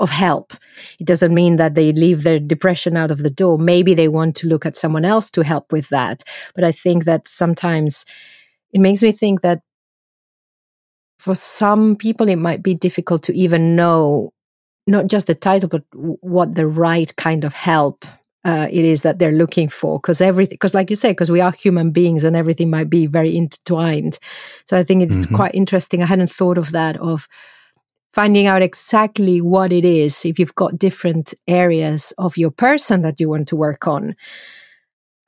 of 0.00 0.08
help. 0.08 0.54
It 0.98 1.06
doesn't 1.06 1.34
mean 1.34 1.56
that 1.56 1.74
they 1.74 1.92
leave 1.92 2.22
their 2.24 2.40
depression 2.40 2.96
out 2.96 3.10
of 3.10 3.22
the 3.22 3.30
door. 3.30 3.58
Maybe 3.58 3.94
they 3.94 4.08
want 4.08 4.34
to 4.36 4.48
look 4.48 4.66
at 4.66 4.76
someone 4.76 5.04
else 5.04 5.30
to 5.32 5.44
help 5.44 5.70
with 5.70 5.90
that. 5.90 6.24
But 6.54 6.64
I 6.64 6.72
think 6.72 7.04
that 7.04 7.28
sometimes 7.28 8.06
it 8.72 8.80
makes 8.80 9.02
me 9.02 9.12
think 9.12 9.42
that 9.42 9.60
for 11.18 11.34
some 11.34 11.96
people, 11.96 12.28
it 12.28 12.36
might 12.36 12.62
be 12.62 12.74
difficult 12.74 13.22
to 13.24 13.36
even 13.36 13.74
know 13.76 14.32
not 14.86 15.08
just 15.08 15.26
the 15.26 15.34
title, 15.34 15.68
but 15.68 15.84
what 15.92 16.54
the 16.54 16.66
right 16.66 17.14
kind 17.16 17.44
of 17.44 17.52
help 17.52 18.06
uh, 18.44 18.68
it 18.70 18.84
is 18.84 19.02
that 19.02 19.18
they're 19.18 19.32
looking 19.32 19.68
for. 19.68 19.98
Because 19.98 20.20
everything, 20.20 20.54
because 20.54 20.74
like 20.74 20.90
you 20.90 20.96
say, 20.96 21.10
because 21.10 21.30
we 21.30 21.40
are 21.40 21.52
human 21.52 21.90
beings 21.90 22.24
and 22.24 22.34
everything 22.34 22.70
might 22.70 22.88
be 22.88 23.06
very 23.06 23.36
intertwined. 23.36 24.18
So 24.66 24.78
I 24.78 24.82
think 24.82 25.02
it's 25.02 25.26
mm-hmm. 25.26 25.34
quite 25.34 25.54
interesting. 25.54 26.02
I 26.02 26.06
hadn't 26.06 26.30
thought 26.30 26.56
of 26.56 26.72
that, 26.72 26.96
of 26.98 27.28
finding 28.14 28.46
out 28.46 28.62
exactly 28.62 29.40
what 29.40 29.72
it 29.72 29.84
is 29.84 30.24
if 30.24 30.38
you've 30.38 30.54
got 30.54 30.78
different 30.78 31.34
areas 31.46 32.12
of 32.16 32.38
your 32.38 32.50
person 32.50 33.02
that 33.02 33.20
you 33.20 33.28
want 33.28 33.48
to 33.48 33.56
work 33.56 33.86
on 33.86 34.16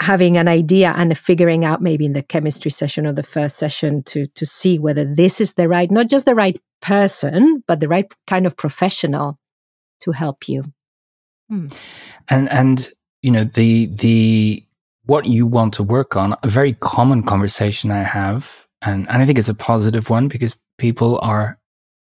having 0.00 0.36
an 0.36 0.48
idea 0.48 0.92
and 0.96 1.16
figuring 1.16 1.64
out 1.64 1.82
maybe 1.82 2.06
in 2.06 2.12
the 2.12 2.22
chemistry 2.22 2.70
session 2.70 3.06
or 3.06 3.12
the 3.12 3.22
first 3.22 3.56
session 3.56 4.02
to 4.02 4.26
to 4.28 4.46
see 4.46 4.78
whether 4.78 5.04
this 5.04 5.40
is 5.40 5.54
the 5.54 5.68
right 5.68 5.90
not 5.90 6.08
just 6.08 6.26
the 6.26 6.34
right 6.34 6.60
person 6.80 7.62
but 7.66 7.80
the 7.80 7.88
right 7.88 8.12
kind 8.26 8.46
of 8.46 8.56
professional 8.56 9.38
to 10.00 10.12
help 10.12 10.48
you 10.48 10.64
hmm. 11.48 11.66
and 12.28 12.50
and 12.50 12.90
you 13.22 13.30
know 13.30 13.44
the 13.44 13.86
the 13.86 14.64
what 15.04 15.26
you 15.26 15.46
want 15.46 15.74
to 15.74 15.82
work 15.82 16.16
on 16.16 16.34
a 16.42 16.48
very 16.48 16.72
common 16.74 17.22
conversation 17.22 17.90
i 17.90 18.02
have 18.02 18.66
and, 18.82 19.08
and 19.10 19.22
i 19.22 19.26
think 19.26 19.38
it's 19.38 19.48
a 19.48 19.54
positive 19.54 20.08
one 20.08 20.28
because 20.28 20.56
people 20.78 21.18
are 21.22 21.58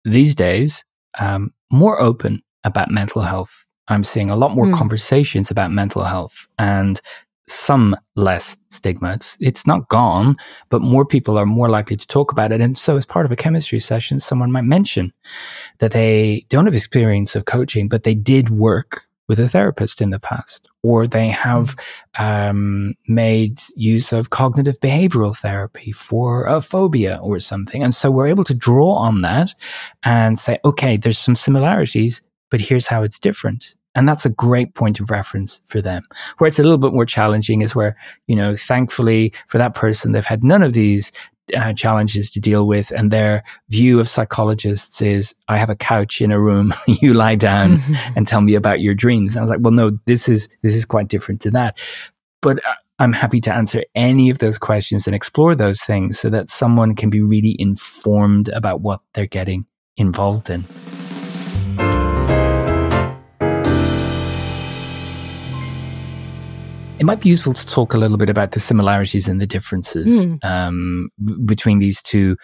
these 0.05 0.35
days 0.35 0.85
um, 1.19 1.53
more 1.71 2.01
open 2.01 2.43
about 2.65 2.91
mental 2.91 3.23
health. 3.23 3.65
I'm 3.89 4.05
seeing 4.05 4.31
a 4.31 4.37
lot 4.37 4.55
more 4.55 4.67
mm. 4.67 4.75
conversations 4.75 5.51
about 5.51 5.71
mental 5.71 6.05
health 6.05 6.47
and 6.59 7.01
some 7.49 7.97
less 8.17 8.57
stigma. 8.71 9.13
It's, 9.13 9.37
it's 9.41 9.67
not 9.67 9.89
gone, 9.89 10.37
but 10.69 10.83
more 10.83 11.05
people 11.05 11.39
are 11.39 11.47
more 11.47 11.69
likely 11.69 11.97
to 11.97 12.07
talk 12.07 12.33
about 12.33 12.53
it. 12.53 12.61
And 12.61 12.77
so, 12.77 12.97
as 12.97 13.05
part 13.05 13.27
of 13.27 13.33
a 13.33 13.37
chemistry 13.37 13.81
session, 13.81 14.19
someone 14.21 14.53
might 14.53 14.65
mention 14.65 15.13
that 15.79 15.93
they 15.93 16.47
don't 16.49 16.67
have 16.67 16.75
experience 16.75 17.37
of 17.37 17.45
coaching, 17.45 17.89
but 17.89 18.03
they 18.03 18.15
did 18.15 18.51
work 18.51 19.07
with 19.29 19.41
a 19.41 19.49
therapist 19.49 20.01
in 20.01 20.11
the 20.11 20.21
past, 20.21 20.69
or 20.83 21.07
they 21.07 21.29
have 21.29 21.75
um, 22.19 22.95
made 23.09 23.61
use 23.75 24.13
of 24.13 24.31
cognitive 24.31 24.79
behavioral 24.81 25.37
therapy 25.37 25.93
for 25.93 26.45
a 26.45 26.61
phobia 26.61 27.19
or 27.23 27.41
something. 27.41 27.83
And 27.83 27.95
so 27.95 28.11
we're 28.11 28.29
able 28.29 28.45
to 28.45 28.55
draw 28.55 28.95
on 28.95 29.23
that 29.23 29.55
and 30.05 30.39
say, 30.39 30.59
okay, 30.65 30.97
there's 30.97 31.19
some 31.19 31.37
similarities, 31.37 32.23
but 32.51 32.61
here's 32.61 32.87
how 32.87 33.03
it's 33.03 33.19
different. 33.19 33.76
And 33.97 34.09
that's 34.09 34.27
a 34.27 34.31
great 34.31 34.75
point 34.75 35.01
of 35.01 35.11
reference 35.11 35.63
for 35.67 35.81
them. 35.81 36.07
Where 36.39 36.47
it's 36.47 36.59
a 36.59 36.63
little 36.63 36.79
bit 36.79 36.93
more 36.93 37.07
challenging 37.07 37.63
is 37.63 37.75
where, 37.75 37.97
you 38.27 38.37
know, 38.37 38.55
thankfully 38.55 39.33
for 39.49 39.59
that 39.59 39.75
person, 39.75 40.13
they've 40.13 40.25
had 40.25 40.45
none 40.45 40.63
of 40.63 40.75
these 40.75 41.11
uh, 41.57 41.73
challenges 41.73 42.31
to 42.31 42.41
deal 42.41 42.67
with, 42.67 42.91
and 42.91 43.11
their 43.11 43.45
view 43.69 44.01
of 44.01 44.09
psychologists 44.09 45.01
is, 45.01 45.35
"I 45.49 45.59
have 45.59 45.71
a 45.71 45.77
couch 45.77 46.21
in 46.21 46.33
a 46.33 46.41
room. 46.41 46.75
you 46.87 47.15
lie 47.15 47.37
down 47.37 47.79
and 48.17 48.27
tell 48.27 48.41
me 48.41 48.55
about 48.55 48.81
your 48.81 48.95
dreams." 48.95 49.35
And 49.35 49.41
I 49.41 49.43
was 49.43 49.51
like, 49.51 49.61
"Well, 49.63 49.73
no, 49.73 49.99
this 50.07 50.29
is 50.29 50.49
this 50.63 50.75
is 50.75 50.85
quite 50.85 51.09
different 51.09 51.41
to 51.43 51.51
that." 51.53 51.79
But 52.43 52.59
uh, 52.59 52.75
I'm 52.99 53.13
happy 53.13 53.41
to 53.43 53.55
answer 53.55 53.85
any 53.95 54.29
of 54.29 54.39
those 54.39 54.59
questions 54.59 55.07
and 55.07 55.15
explore 55.15 55.55
those 55.55 55.81
things 55.83 56.19
so 56.19 56.31
that 56.31 56.51
someone 56.51 56.95
can 56.97 57.11
be 57.11 57.21
really 57.21 57.55
informed 57.59 58.49
about 58.49 58.81
what 58.81 59.01
they're 59.15 59.27
getting 59.27 59.67
involved 59.97 60.51
in. 60.51 60.65
It 66.99 67.05
might 67.05 67.21
be 67.21 67.29
useful 67.29 67.53
to 67.53 67.67
talk 67.67 67.93
a 67.93 67.99
little 67.99 68.17
bit 68.17 68.31
about 68.31 68.53
the 68.53 68.61
similarities 68.61 69.29
and 69.29 69.39
the 69.41 69.47
differences 69.47 70.27
mm. 70.27 70.45
um, 70.45 71.11
b- 71.23 71.35
between 71.45 71.79
these 71.79 72.01
two 72.01 72.37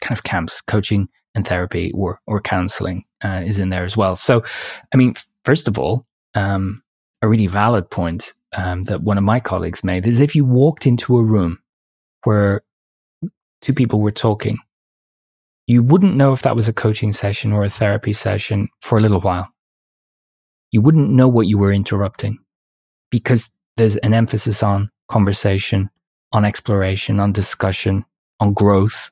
kind 0.00 0.16
of 0.16 0.24
camps, 0.24 0.62
coaching 0.62 1.08
and 1.34 1.46
therapy 1.46 1.92
or 1.94 2.18
or 2.26 2.40
counseling 2.40 3.04
uh, 3.22 3.42
is 3.44 3.58
in 3.58 3.68
there 3.68 3.84
as 3.84 3.96
well. 3.96 4.16
So, 4.16 4.42
I 4.94 4.96
mean, 4.96 5.14
first 5.44 5.68
of 5.68 5.78
all, 5.78 6.06
um, 6.34 6.82
a 7.20 7.28
really 7.28 7.48
valid 7.48 7.90
point 7.90 8.32
um, 8.56 8.84
that 8.84 9.02
one 9.02 9.18
of 9.18 9.24
my 9.24 9.40
colleagues 9.40 9.84
made 9.84 10.06
is 10.06 10.20
if 10.20 10.34
you 10.34 10.44
walked 10.44 10.86
into 10.86 11.18
a 11.18 11.22
room 11.22 11.58
where 12.24 12.62
two 13.60 13.74
people 13.74 14.00
were 14.00 14.10
talking, 14.10 14.56
you 15.66 15.82
wouldn't 15.82 16.16
know 16.16 16.32
if 16.32 16.42
that 16.42 16.56
was 16.56 16.66
a 16.66 16.72
coaching 16.72 17.12
session 17.12 17.52
or 17.52 17.62
a 17.62 17.70
therapy 17.70 18.14
session 18.14 18.68
for 18.80 18.96
a 18.96 19.02
little 19.02 19.20
while. 19.20 19.52
You 20.70 20.80
wouldn't 20.80 21.10
know 21.10 21.28
what 21.28 21.46
you 21.46 21.58
were 21.58 21.72
interrupting 21.72 22.38
because 23.10 23.54
there's 23.78 23.96
an 23.96 24.12
emphasis 24.12 24.62
on 24.62 24.90
conversation, 25.08 25.88
on 26.32 26.44
exploration, 26.44 27.18
on 27.20 27.32
discussion, 27.32 28.04
on 28.40 28.52
growth. 28.52 29.10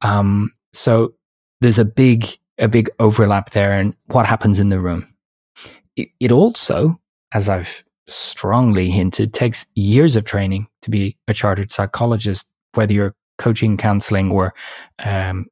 Um, 0.00 0.50
so 0.72 1.14
there's 1.60 1.78
a 1.78 1.84
big 1.84 2.26
a 2.58 2.68
big 2.68 2.90
overlap 2.98 3.50
there 3.50 3.72
and 3.78 3.94
what 4.06 4.26
happens 4.26 4.58
in 4.58 4.68
the 4.68 4.78
room. 4.78 5.06
It, 5.96 6.08
it 6.20 6.30
also, 6.30 7.00
as 7.32 7.48
I've 7.48 7.82
strongly 8.08 8.90
hinted, 8.90 9.32
takes 9.32 9.64
years 9.74 10.16
of 10.16 10.24
training 10.24 10.68
to 10.82 10.90
be 10.90 11.16
a 11.28 11.34
chartered 11.34 11.72
psychologist, 11.72 12.48
whether 12.74 12.92
you're 12.92 13.14
coaching, 13.38 13.76
counseling, 13.76 14.30
or 14.30 14.54
um, 14.98 15.46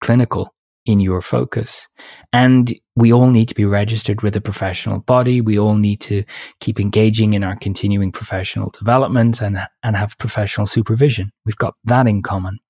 clinical 0.00 0.54
in 0.86 1.00
your 1.00 1.20
focus. 1.20 1.88
And 2.32 2.72
we 2.94 3.12
all 3.12 3.28
need 3.28 3.48
to 3.48 3.54
be 3.54 3.64
registered 3.64 4.22
with 4.22 4.36
a 4.36 4.40
professional 4.40 5.00
body. 5.00 5.40
We 5.40 5.58
all 5.58 5.74
need 5.74 6.00
to 6.02 6.24
keep 6.60 6.80
engaging 6.80 7.34
in 7.34 7.44
our 7.44 7.56
continuing 7.56 8.12
professional 8.12 8.70
development 8.70 9.42
and, 9.42 9.58
and 9.82 9.96
have 9.96 10.16
professional 10.16 10.66
supervision. 10.66 11.30
We've 11.44 11.56
got 11.56 11.74
that 11.84 12.06
in 12.06 12.22
common. 12.22 12.60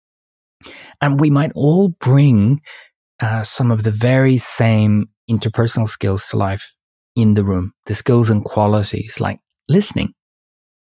And 1.00 1.20
we 1.20 1.30
might 1.30 1.52
all 1.54 1.90
bring 2.00 2.62
uh, 3.20 3.42
some 3.42 3.70
of 3.70 3.82
the 3.82 3.90
very 3.90 4.38
same 4.38 5.10
interpersonal 5.30 5.88
skills 5.88 6.28
to 6.28 6.36
life 6.36 6.74
in 7.14 7.34
the 7.34 7.44
room, 7.44 7.72
the 7.84 7.94
skills 7.94 8.30
and 8.30 8.44
qualities 8.44 9.20
like 9.20 9.40
listening, 9.68 10.12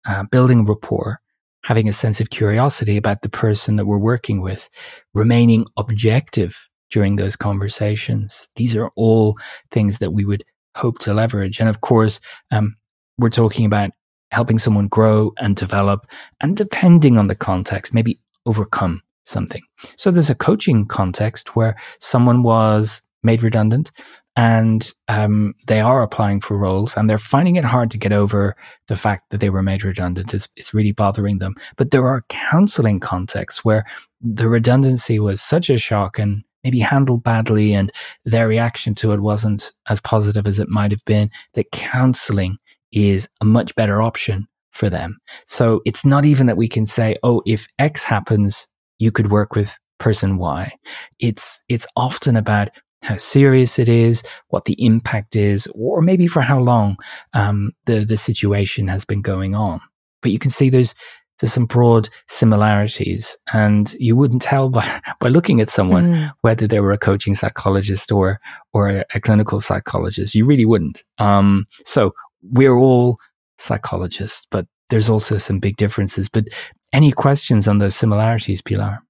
uh, 0.06 0.24
building 0.30 0.64
rapport, 0.64 1.18
having 1.64 1.88
a 1.88 1.92
sense 1.92 2.20
of 2.20 2.30
curiosity 2.30 2.96
about 2.96 3.22
the 3.22 3.28
person 3.28 3.76
that 3.76 3.86
we're 3.86 3.98
working 3.98 4.40
with, 4.40 4.68
remaining 5.14 5.66
objective 5.76 6.67
during 6.90 7.16
those 7.16 7.36
conversations. 7.36 8.48
These 8.56 8.76
are 8.76 8.90
all 8.96 9.36
things 9.70 9.98
that 9.98 10.12
we 10.12 10.24
would 10.24 10.44
hope 10.76 10.98
to 11.00 11.14
leverage. 11.14 11.60
And 11.60 11.68
of 11.68 11.80
course, 11.80 12.20
um, 12.50 12.76
we're 13.18 13.30
talking 13.30 13.66
about 13.66 13.90
helping 14.30 14.58
someone 14.58 14.88
grow 14.88 15.32
and 15.38 15.56
develop, 15.56 16.06
and 16.40 16.56
depending 16.56 17.18
on 17.18 17.28
the 17.28 17.34
context, 17.34 17.94
maybe 17.94 18.18
overcome 18.46 19.02
something. 19.24 19.62
So 19.96 20.10
there's 20.10 20.30
a 20.30 20.34
coaching 20.34 20.86
context 20.86 21.56
where 21.56 21.76
someone 22.00 22.42
was 22.42 23.02
made 23.22 23.42
redundant 23.42 23.90
and 24.36 24.92
um, 25.08 25.54
they 25.66 25.80
are 25.80 26.00
applying 26.02 26.40
for 26.40 26.56
roles 26.56 26.96
and 26.96 27.10
they're 27.10 27.18
finding 27.18 27.56
it 27.56 27.64
hard 27.64 27.90
to 27.90 27.98
get 27.98 28.12
over 28.12 28.54
the 28.86 28.96
fact 28.96 29.30
that 29.30 29.40
they 29.40 29.50
were 29.50 29.62
made 29.62 29.82
redundant. 29.82 30.32
It's, 30.32 30.48
it's 30.56 30.72
really 30.72 30.92
bothering 30.92 31.38
them. 31.38 31.56
But 31.76 31.90
there 31.90 32.06
are 32.06 32.24
counseling 32.28 33.00
contexts 33.00 33.64
where 33.64 33.84
the 34.20 34.48
redundancy 34.48 35.18
was 35.18 35.42
such 35.42 35.68
a 35.68 35.76
shock 35.76 36.18
and 36.20 36.44
maybe 36.64 36.80
handled 36.80 37.22
badly 37.22 37.72
and 37.72 37.92
their 38.24 38.48
reaction 38.48 38.94
to 38.96 39.12
it 39.12 39.20
wasn't 39.20 39.72
as 39.88 40.00
positive 40.00 40.46
as 40.46 40.58
it 40.58 40.68
might 40.68 40.90
have 40.90 41.04
been, 41.04 41.30
that 41.54 41.70
counseling 41.72 42.56
is 42.92 43.28
a 43.40 43.44
much 43.44 43.74
better 43.74 44.02
option 44.02 44.46
for 44.70 44.90
them. 44.90 45.18
So 45.46 45.80
it's 45.84 46.04
not 46.04 46.24
even 46.24 46.46
that 46.46 46.56
we 46.56 46.68
can 46.68 46.86
say, 46.86 47.16
oh, 47.22 47.42
if 47.46 47.66
X 47.78 48.04
happens, 48.04 48.66
you 48.98 49.10
could 49.10 49.30
work 49.30 49.54
with 49.54 49.76
person 49.98 50.38
Y. 50.38 50.72
It's 51.18 51.62
it's 51.68 51.86
often 51.96 52.36
about 52.36 52.68
how 53.02 53.16
serious 53.16 53.78
it 53.78 53.88
is, 53.88 54.22
what 54.48 54.64
the 54.64 54.76
impact 54.84 55.36
is, 55.36 55.68
or 55.74 56.02
maybe 56.02 56.26
for 56.26 56.42
how 56.42 56.58
long 56.58 56.96
um, 57.32 57.72
the 57.86 58.04
the 58.04 58.16
situation 58.16 58.88
has 58.88 59.04
been 59.04 59.22
going 59.22 59.54
on. 59.54 59.80
But 60.20 60.32
you 60.32 60.38
can 60.38 60.50
see 60.50 60.68
there's 60.68 60.94
there's 61.40 61.52
some 61.52 61.66
broad 61.66 62.08
similarities, 62.26 63.36
and 63.52 63.94
you 63.98 64.16
wouldn't 64.16 64.42
tell 64.42 64.68
by, 64.68 65.00
by 65.20 65.28
looking 65.28 65.60
at 65.60 65.70
someone 65.70 66.14
mm. 66.14 66.32
whether 66.40 66.66
they 66.66 66.80
were 66.80 66.92
a 66.92 66.98
coaching 66.98 67.34
psychologist 67.34 68.12
or 68.12 68.40
or 68.72 68.88
a, 68.88 69.04
a 69.14 69.20
clinical 69.20 69.60
psychologist. 69.60 70.34
You 70.34 70.44
really 70.44 70.66
wouldn't. 70.66 71.02
Um, 71.18 71.64
so 71.84 72.14
we're 72.42 72.76
all 72.76 73.18
psychologists, 73.58 74.46
but 74.50 74.66
there's 74.90 75.08
also 75.08 75.38
some 75.38 75.58
big 75.58 75.76
differences. 75.76 76.28
But 76.28 76.48
any 76.92 77.12
questions 77.12 77.68
on 77.68 77.78
those 77.78 77.96
similarities, 77.96 78.62
Pilar? 78.62 79.02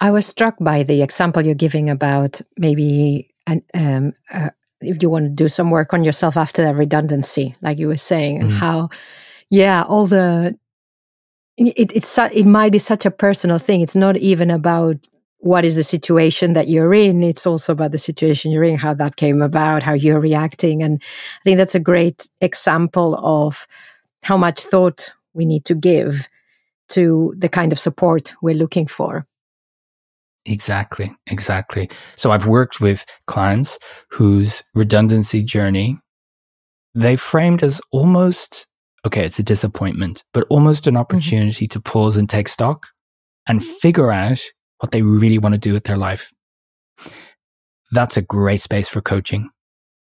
I 0.00 0.10
was 0.10 0.26
struck 0.26 0.56
by 0.60 0.82
the 0.82 1.02
example 1.02 1.44
you're 1.44 1.54
giving 1.54 1.90
about 1.90 2.40
maybe 2.56 3.34
an, 3.46 3.62
um, 3.74 4.12
uh, 4.32 4.50
if 4.80 5.02
you 5.02 5.10
want 5.10 5.24
to 5.24 5.30
do 5.30 5.48
some 5.48 5.70
work 5.70 5.92
on 5.92 6.04
yourself 6.04 6.36
after 6.36 6.62
that 6.62 6.76
redundancy, 6.76 7.56
like 7.62 7.78
you 7.78 7.88
were 7.88 7.96
saying, 7.96 8.40
and 8.40 8.52
mm. 8.52 8.56
how, 8.56 8.90
yeah, 9.50 9.82
all 9.82 10.06
the 10.06 10.56
it, 11.58 11.92
it's 11.94 12.18
it 12.18 12.46
might 12.46 12.72
be 12.72 12.78
such 12.78 13.04
a 13.04 13.10
personal 13.10 13.58
thing. 13.58 13.80
It's 13.80 13.96
not 13.96 14.16
even 14.16 14.50
about 14.50 14.96
what 15.40 15.64
is 15.64 15.76
the 15.76 15.84
situation 15.84 16.54
that 16.54 16.68
you're 16.68 16.92
in. 16.94 17.22
It's 17.22 17.46
also 17.46 17.72
about 17.72 17.92
the 17.92 17.98
situation 17.98 18.50
you're 18.50 18.64
in, 18.64 18.76
how 18.76 18.94
that 18.94 19.16
came 19.16 19.42
about, 19.42 19.82
how 19.82 19.92
you're 19.92 20.20
reacting, 20.20 20.82
and 20.82 21.02
I 21.02 21.40
think 21.44 21.58
that's 21.58 21.74
a 21.74 21.80
great 21.80 22.28
example 22.40 23.14
of 23.16 23.66
how 24.22 24.36
much 24.36 24.60
thought 24.60 25.12
we 25.34 25.44
need 25.44 25.64
to 25.66 25.74
give 25.74 26.28
to 26.90 27.34
the 27.36 27.48
kind 27.48 27.72
of 27.72 27.78
support 27.78 28.34
we're 28.42 28.54
looking 28.54 28.86
for. 28.86 29.26
Exactly, 30.46 31.14
exactly. 31.26 31.90
So 32.16 32.30
I've 32.30 32.46
worked 32.46 32.80
with 32.80 33.04
clients 33.26 33.78
whose 34.10 34.62
redundancy 34.74 35.42
journey 35.42 35.98
they 36.94 37.16
framed 37.16 37.62
as 37.62 37.80
almost 37.92 38.66
okay, 39.08 39.24
it's 39.24 39.38
a 39.38 39.42
disappointment, 39.42 40.22
but 40.34 40.46
almost 40.50 40.86
an 40.86 40.94
mm-hmm. 40.94 41.00
opportunity 41.00 41.66
mm-hmm. 41.66 41.78
to 41.78 41.80
pause 41.80 42.18
and 42.18 42.28
take 42.28 42.46
stock 42.48 42.86
and 43.46 43.64
figure 43.64 44.12
out 44.12 44.38
what 44.80 44.92
they 44.92 45.02
really 45.02 45.38
want 45.38 45.54
to 45.54 45.58
do 45.58 45.72
with 45.72 45.84
their 45.84 45.96
life. 45.96 46.30
That's 47.90 48.18
a 48.18 48.22
great 48.22 48.60
space 48.60 48.86
for 48.86 49.00
coaching. 49.00 49.48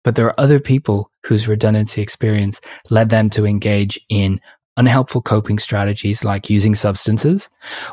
But 0.03 0.17
there 0.17 0.27
are 0.27 0.41
other 0.41 0.59
people 0.59 1.11
whose 1.25 1.49
redundancy 1.49 2.03
experience 2.03 2.61
led 2.91 3.09
them 3.09 3.31
to 3.31 3.47
engage 3.47 3.99
in 4.09 4.41
unhelpful 4.77 5.23
coping 5.23 5.59
strategies 5.59 6.25
like 6.25 6.51
using 6.51 6.75
substances 6.75 7.49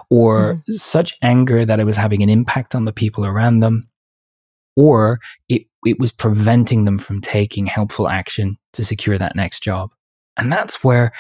or 0.10 0.56
mm. 0.56 0.74
such 0.74 1.16
anger 1.22 1.64
that 1.64 1.80
it 1.80 1.86
was 1.86 1.96
having 1.96 2.22
an 2.24 2.30
impact 2.30 2.76
on 2.76 2.86
the 2.86 2.92
people 2.92 3.26
around 3.26 3.60
them 3.60 3.84
or 4.76 5.20
it, 5.48 5.64
it 5.86 6.00
was 6.00 6.12
preventing 6.12 6.86
them 6.86 6.98
from 6.98 7.22
taking 7.22 7.68
helpful 7.68 8.10
action 8.10 8.58
to 8.74 8.84
secure 8.84 9.18
that 9.18 9.36
next 9.36 9.62
job. 9.62 9.92
And 10.38 10.52
that's 10.52 10.84
where 10.84 11.14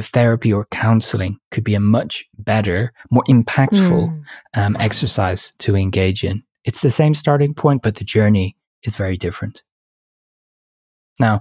therapy 0.00 0.52
or 0.52 0.66
counseling 0.66 1.38
could 1.50 1.64
be 1.64 1.74
a 1.74 1.80
much 1.80 2.24
better, 2.38 2.92
more 3.10 3.24
impactful 3.28 4.08
mm. 4.08 4.22
um, 4.54 4.76
exercise 4.78 5.52
to 5.58 5.76
engage 5.76 6.24
in. 6.24 6.42
It's 6.64 6.80
the 6.80 6.90
same 6.90 7.14
starting 7.14 7.54
point, 7.54 7.82
but 7.82 7.96
the 7.96 8.04
journey 8.04 8.56
is 8.84 8.96
very 8.96 9.16
different. 9.16 9.62
Now, 11.18 11.40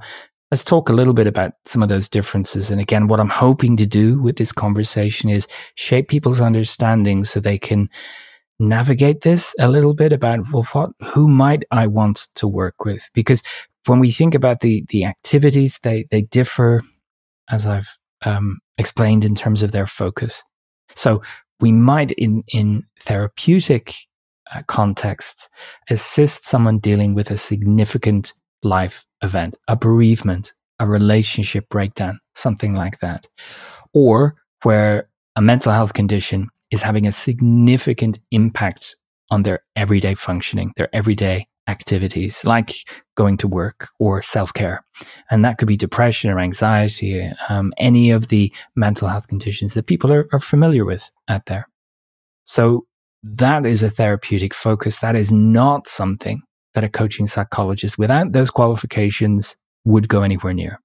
let's 0.51 0.63
talk 0.63 0.89
a 0.89 0.93
little 0.93 1.13
bit 1.13 1.27
about 1.27 1.53
some 1.65 1.81
of 1.81 1.89
those 1.89 2.09
differences. 2.09 2.71
And 2.71 2.81
again, 2.81 3.07
what 3.07 3.19
I'm 3.19 3.29
hoping 3.29 3.77
to 3.77 3.85
do 3.85 4.19
with 4.21 4.37
this 4.37 4.51
conversation 4.51 5.29
is 5.29 5.47
shape 5.75 6.07
people's 6.09 6.41
understanding 6.41 7.23
so 7.23 7.39
they 7.39 7.57
can 7.57 7.89
navigate 8.59 9.21
this 9.21 9.55
a 9.59 9.67
little 9.67 9.95
bit 9.95 10.13
about 10.13 10.39
well, 10.53 10.67
what 10.73 10.91
who 11.03 11.27
might 11.27 11.63
I 11.71 11.87
want 11.87 12.27
to 12.35 12.47
work 12.47 12.85
with? 12.85 13.09
Because 13.13 13.41
when 13.85 13.99
we 13.99 14.11
think 14.11 14.35
about 14.35 14.61
the 14.61 14.83
the 14.89 15.05
activities, 15.05 15.79
they 15.83 16.05
they 16.11 16.21
differ, 16.23 16.81
as 17.49 17.65
I've 17.65 17.97
um, 18.25 18.59
explained 18.77 19.25
in 19.25 19.35
terms 19.35 19.63
of 19.63 19.71
their 19.71 19.87
focus. 19.87 20.43
So 20.95 21.21
we 21.59 21.71
might, 21.71 22.11
in 22.11 22.43
in 22.49 22.85
therapeutic 22.99 23.95
uh, 24.53 24.61
contexts, 24.67 25.49
assist 25.89 26.45
someone 26.45 26.79
dealing 26.79 27.13
with 27.15 27.31
a 27.31 27.37
significant 27.37 28.33
life 28.63 29.05
event, 29.23 29.57
a 29.67 29.75
bereavement, 29.75 30.53
a 30.79 30.87
relationship 30.87 31.67
breakdown, 31.69 32.19
something 32.35 32.73
like 32.73 32.99
that, 32.99 33.27
or 33.93 34.35
where 34.63 35.09
a 35.35 35.41
mental 35.41 35.71
health 35.71 35.93
condition 35.93 36.49
is 36.71 36.81
having 36.81 37.07
a 37.07 37.11
significant 37.11 38.19
impact 38.31 38.95
on 39.29 39.43
their 39.43 39.59
everyday 39.75 40.13
functioning, 40.13 40.71
their 40.75 40.93
everyday 40.93 41.47
activities 41.67 42.43
like 42.43 42.73
going 43.21 43.37
to 43.37 43.47
work 43.47 43.89
or 43.99 44.19
self 44.23 44.51
care. 44.51 44.83
And 45.29 45.45
that 45.45 45.59
could 45.59 45.67
be 45.67 45.77
depression 45.77 46.31
or 46.31 46.39
anxiety, 46.39 47.31
um, 47.49 47.71
any 47.77 48.09
of 48.09 48.29
the 48.29 48.51
mental 48.75 49.07
health 49.07 49.27
conditions 49.27 49.75
that 49.75 49.85
people 49.85 50.11
are, 50.11 50.27
are 50.33 50.39
familiar 50.39 50.85
with 50.85 51.03
out 51.27 51.45
there. 51.45 51.67
So 52.45 52.87
that 53.21 53.67
is 53.67 53.83
a 53.83 53.91
therapeutic 53.91 54.55
focus. 54.55 54.99
That 54.99 55.15
is 55.15 55.31
not 55.31 55.87
something 55.87 56.41
that 56.73 56.83
a 56.83 56.89
coaching 56.89 57.27
psychologist 57.27 57.99
without 57.99 58.31
those 58.31 58.49
qualifications 58.49 59.55
would 59.85 60.07
go 60.07 60.23
anywhere 60.23 60.53
near. 60.53 60.79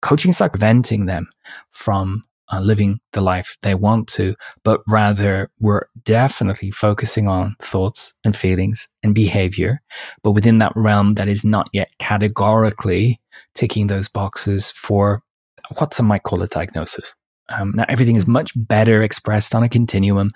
Coaching 0.00 0.32
psych 0.32 0.52
preventing 0.52 1.04
them 1.04 1.28
from 1.68 2.24
uh, 2.50 2.60
living 2.60 3.00
the 3.12 3.20
life 3.20 3.56
they 3.62 3.74
want 3.74 4.08
to, 4.08 4.34
but 4.64 4.80
rather 4.86 5.50
we're 5.60 5.86
definitely 6.04 6.70
focusing 6.70 7.28
on 7.28 7.56
thoughts 7.60 8.14
and 8.24 8.36
feelings 8.36 8.88
and 9.02 9.14
behavior, 9.14 9.80
but 10.22 10.32
within 10.32 10.58
that 10.58 10.72
realm 10.74 11.14
that 11.14 11.28
is 11.28 11.44
not 11.44 11.68
yet 11.72 11.88
categorically 11.98 13.20
ticking 13.54 13.86
those 13.86 14.08
boxes 14.08 14.70
for 14.70 15.22
what 15.78 15.94
some 15.94 16.06
might 16.06 16.22
call 16.22 16.42
a 16.42 16.46
diagnosis. 16.46 17.14
Um, 17.48 17.72
now, 17.74 17.84
everything 17.88 18.16
is 18.16 18.26
much 18.26 18.52
better 18.56 19.02
expressed 19.02 19.54
on 19.54 19.62
a 19.62 19.68
continuum, 19.68 20.32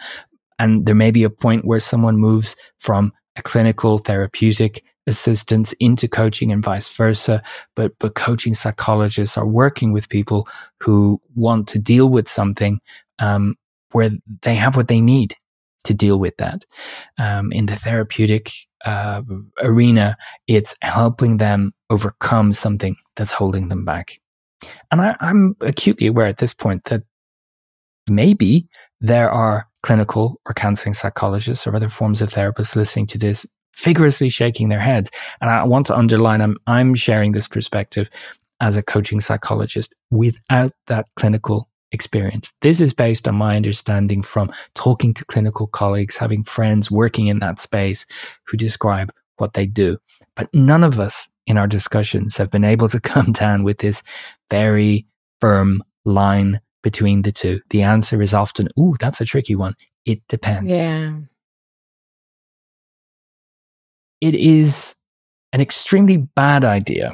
and 0.59 0.87
there 0.87 0.95
may 0.95 1.11
be 1.11 1.25
a 1.25 1.31
point 1.31 1.65
where 1.65 1.81
someone 1.81 2.17
moves 2.17 2.57
from 2.79 3.13
a 3.37 3.43
clinical 3.43 3.99
therapeutic 3.99 4.83
assistance 5.07 5.73
into 5.81 6.09
coaching 6.09 6.53
and 6.53 6.65
vice 6.65 6.89
versa. 6.89 7.43
But, 7.75 7.93
but 7.99 8.15
coaching 8.15 8.55
psychologists 8.55 9.37
are 9.37 9.47
working 9.47 9.93
with 9.93 10.09
people 10.09 10.49
who 10.81 11.21
want 11.35 11.69
to 11.69 11.79
deal 11.79 12.09
with 12.09 12.29
something, 12.29 12.81
um, 13.19 13.57
where 13.93 14.11
they 14.43 14.55
have 14.55 14.77
what 14.77 14.89
they 14.89 15.01
need 15.01 15.37
to 15.85 15.95
deal 15.95 16.19
with 16.19 16.37
that. 16.39 16.65
Um, 17.19 17.53
in 17.53 17.67
the 17.67 17.77
therapeutic 17.77 18.53
uh, 18.85 19.23
arena, 19.63 20.17
it's 20.47 20.75
helping 20.83 21.39
them 21.39 21.71
overcome 21.91 22.53
something 22.53 22.97
that's 23.15 23.33
holding 23.33 23.69
them 23.69 23.85
back. 23.85 24.21
And 24.91 25.01
I, 25.01 25.17
I'm 25.21 25.57
acutely 25.61 26.09
aware 26.09 26.27
at 26.27 26.39
this 26.39 26.55
point 26.55 26.85
that 26.85 27.03
maybe 28.09 28.69
there 29.01 29.31
are 29.31 29.69
clinical 29.83 30.41
or 30.47 30.55
counseling 30.55 30.95
psychologists 30.95 31.67
or 31.67 31.77
other 31.77 31.89
forms 31.89 32.21
of 32.21 32.31
therapists 32.31 32.75
listening 32.75 33.07
to 33.07 33.19
this 33.19 33.47
vigorously 33.79 34.29
shaking 34.29 34.69
their 34.69 34.81
heads. 34.81 35.11
And 35.41 35.51
I 35.51 35.65
want 35.65 35.87
to 35.87 35.97
underline 35.97 36.41
I'm, 36.41 36.57
I'm 36.67 36.95
sharing 36.95 37.33
this 37.33 37.49
perspective 37.49 38.11
as 38.61 38.77
a 38.77 38.83
coaching 38.83 39.21
psychologist 39.21 39.95
without 40.11 40.73
that 40.87 41.07
clinical 41.17 41.69
experience. 41.93 42.53
This 42.63 42.81
is 42.81 42.93
based 42.93 43.29
on 43.29 43.37
my 43.37 43.57
understanding 43.57 44.23
from 44.23 44.51
talking 44.75 45.15
to 45.15 45.25
clinical 45.25 45.67
colleagues, 45.67 46.17
having 46.17 46.43
friends 46.43 46.91
working 46.91 47.27
in 47.27 47.39
that 47.41 47.61
space 47.61 48.07
who 48.47 48.57
describe 48.57 49.13
what 49.37 49.55
they 49.55 49.67
do. 49.67 49.99
But 50.35 50.49
none 50.55 50.83
of 50.83 50.99
us 50.99 51.29
in 51.47 51.59
our 51.59 51.67
discussions 51.67 52.37
have 52.37 52.51
been 52.51 52.65
able 52.65 52.89
to 52.89 53.01
come 53.15 53.33
down 53.33 53.63
with 53.63 53.79
this 53.79 54.03
very 54.51 55.07
firm 55.41 55.83
line 56.05 56.61
between 56.83 57.23
the 57.23 57.33
two. 57.33 57.61
The 57.71 57.83
answer 57.83 58.23
is 58.23 58.33
often, 58.33 58.69
ooh, 58.79 58.97
that's 58.99 59.21
a 59.21 59.25
tricky 59.25 59.55
one. 59.55 59.75
It 60.05 60.21
depends. 60.29 60.71
Yeah 60.71 61.17
it 64.21 64.35
is 64.35 64.95
an 65.53 65.61
extremely 65.61 66.17
bad 66.17 66.65
idea 66.65 67.11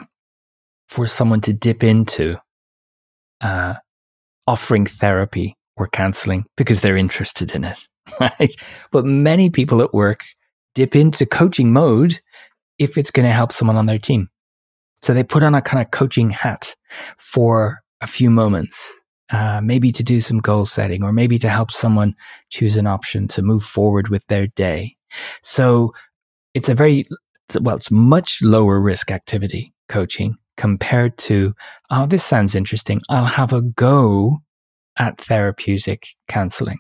for 0.88 1.06
someone 1.06 1.40
to 1.42 1.52
dip 1.52 1.82
into 1.82 2.36
uh, 3.40 3.74
offering 4.46 4.86
therapy 4.86 5.56
or 5.76 5.88
counseling 5.88 6.44
because 6.56 6.80
they're 6.80 6.96
interested 6.96 7.52
in 7.52 7.64
it, 7.64 7.86
right? 8.20 8.54
But 8.90 9.04
many 9.04 9.50
people 9.50 9.80
at 9.80 9.94
work 9.94 10.20
dip 10.74 10.96
into 10.96 11.26
coaching 11.26 11.72
mode 11.72 12.20
if 12.78 12.98
it's 12.98 13.10
going 13.10 13.26
to 13.26 13.32
help 13.32 13.52
someone 13.52 13.76
on 13.76 13.86
their 13.86 13.98
team. 13.98 14.28
So 15.02 15.14
they 15.14 15.24
put 15.24 15.42
on 15.42 15.54
a 15.54 15.62
kind 15.62 15.82
of 15.84 15.90
coaching 15.90 16.30
hat 16.30 16.74
for 17.18 17.80
a 18.00 18.06
few 18.06 18.30
moments, 18.30 18.92
uh, 19.30 19.60
maybe 19.62 19.90
to 19.92 20.02
do 20.02 20.20
some 20.20 20.38
goal 20.38 20.64
setting 20.64 21.02
or 21.02 21.12
maybe 21.12 21.38
to 21.38 21.48
help 21.48 21.70
someone 21.70 22.14
choose 22.50 22.76
an 22.76 22.86
option 22.86 23.28
to 23.28 23.42
move 23.42 23.64
forward 23.64 24.08
with 24.08 24.26
their 24.28 24.46
day. 24.48 24.96
So 25.42 25.92
it's 26.54 26.68
a 26.68 26.74
very 26.74 27.06
well, 27.60 27.76
it's 27.76 27.90
much 27.90 28.40
lower 28.42 28.80
risk 28.80 29.10
activity 29.10 29.74
coaching 29.88 30.36
compared 30.56 31.16
to, 31.18 31.54
oh, 31.90 32.06
this 32.06 32.24
sounds 32.24 32.54
interesting. 32.54 33.00
I'll 33.08 33.24
have 33.24 33.52
a 33.52 33.62
go 33.62 34.38
at 34.98 35.20
therapeutic 35.20 36.06
counseling. 36.28 36.78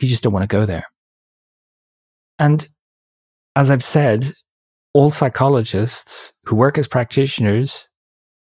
You 0.00 0.08
just 0.08 0.22
don't 0.22 0.32
want 0.32 0.42
to 0.42 0.54
go 0.54 0.66
there. 0.66 0.84
And 2.38 2.68
as 3.54 3.70
I've 3.70 3.84
said, 3.84 4.32
all 4.92 5.10
psychologists 5.10 6.32
who 6.44 6.56
work 6.56 6.78
as 6.78 6.88
practitioners 6.88 7.88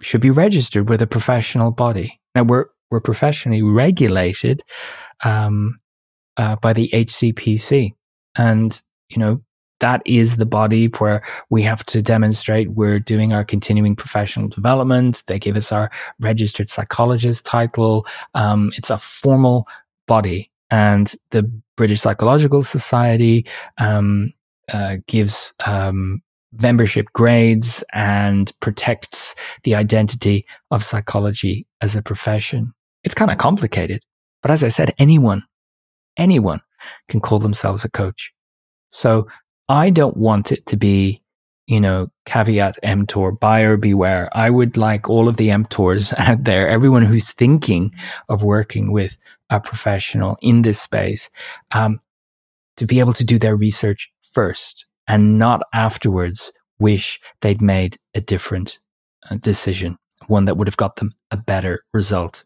should 0.00 0.20
be 0.20 0.30
registered 0.30 0.88
with 0.88 1.02
a 1.02 1.06
professional 1.06 1.70
body. 1.70 2.20
Now 2.34 2.44
we're 2.44 2.66
we're 2.90 3.00
professionally 3.00 3.62
regulated 3.62 4.62
um, 5.24 5.78
uh, 6.36 6.56
by 6.56 6.74
the 6.74 6.90
HCPC, 6.92 7.92
and 8.36 8.82
you 9.08 9.18
know 9.18 9.42
that 9.82 10.00
is 10.06 10.36
the 10.36 10.46
body 10.46 10.86
where 10.86 11.22
we 11.50 11.60
have 11.62 11.84
to 11.86 12.00
demonstrate 12.00 12.70
we're 12.70 13.00
doing 13.00 13.32
our 13.32 13.44
continuing 13.44 13.96
professional 13.96 14.46
development. 14.46 15.24
They 15.26 15.40
give 15.40 15.56
us 15.56 15.72
our 15.72 15.90
registered 16.20 16.70
psychologist 16.70 17.44
title. 17.44 18.06
Um, 18.34 18.72
it's 18.76 18.90
a 18.90 18.96
formal 18.96 19.66
body. 20.06 20.50
And 20.70 21.12
the 21.32 21.42
British 21.76 22.00
Psychological 22.00 22.62
Society 22.62 23.44
um, 23.78 24.32
uh, 24.72 24.98
gives 25.08 25.52
um, 25.66 26.22
membership 26.60 27.06
grades 27.12 27.82
and 27.92 28.52
protects 28.60 29.34
the 29.64 29.74
identity 29.74 30.46
of 30.70 30.84
psychology 30.84 31.66
as 31.80 31.96
a 31.96 32.02
profession. 32.02 32.72
It's 33.02 33.14
kind 33.16 33.32
of 33.32 33.38
complicated. 33.38 34.00
But 34.42 34.52
as 34.52 34.62
I 34.62 34.68
said, 34.68 34.92
anyone, 34.98 35.42
anyone 36.16 36.60
can 37.08 37.20
call 37.20 37.40
themselves 37.40 37.84
a 37.84 37.90
coach. 37.90 38.32
So 38.90 39.26
I 39.72 39.88
don't 39.88 40.18
want 40.18 40.52
it 40.52 40.66
to 40.66 40.76
be, 40.76 41.22
you 41.66 41.80
know, 41.80 42.10
caveat 42.26 42.78
emptor, 42.82 43.30
buyer 43.32 43.78
beware. 43.78 44.28
I 44.36 44.50
would 44.50 44.76
like 44.76 45.08
all 45.08 45.28
of 45.28 45.38
the 45.38 45.48
emptors 45.48 46.12
out 46.18 46.44
there, 46.44 46.68
everyone 46.68 47.04
who's 47.04 47.32
thinking 47.32 47.94
of 48.28 48.42
working 48.42 48.92
with 48.92 49.16
a 49.48 49.60
professional 49.60 50.36
in 50.42 50.60
this 50.60 50.78
space, 50.78 51.30
um, 51.70 52.00
to 52.76 52.86
be 52.86 53.00
able 53.00 53.14
to 53.14 53.24
do 53.24 53.38
their 53.38 53.56
research 53.56 54.12
first 54.20 54.84
and 55.08 55.38
not 55.38 55.62
afterwards 55.72 56.52
wish 56.78 57.18
they'd 57.40 57.62
made 57.62 57.96
a 58.14 58.20
different 58.20 58.78
uh, 59.30 59.36
decision, 59.36 59.96
one 60.26 60.44
that 60.44 60.58
would 60.58 60.68
have 60.68 60.76
got 60.76 60.96
them 60.96 61.14
a 61.30 61.38
better 61.38 61.82
result. 61.94 62.44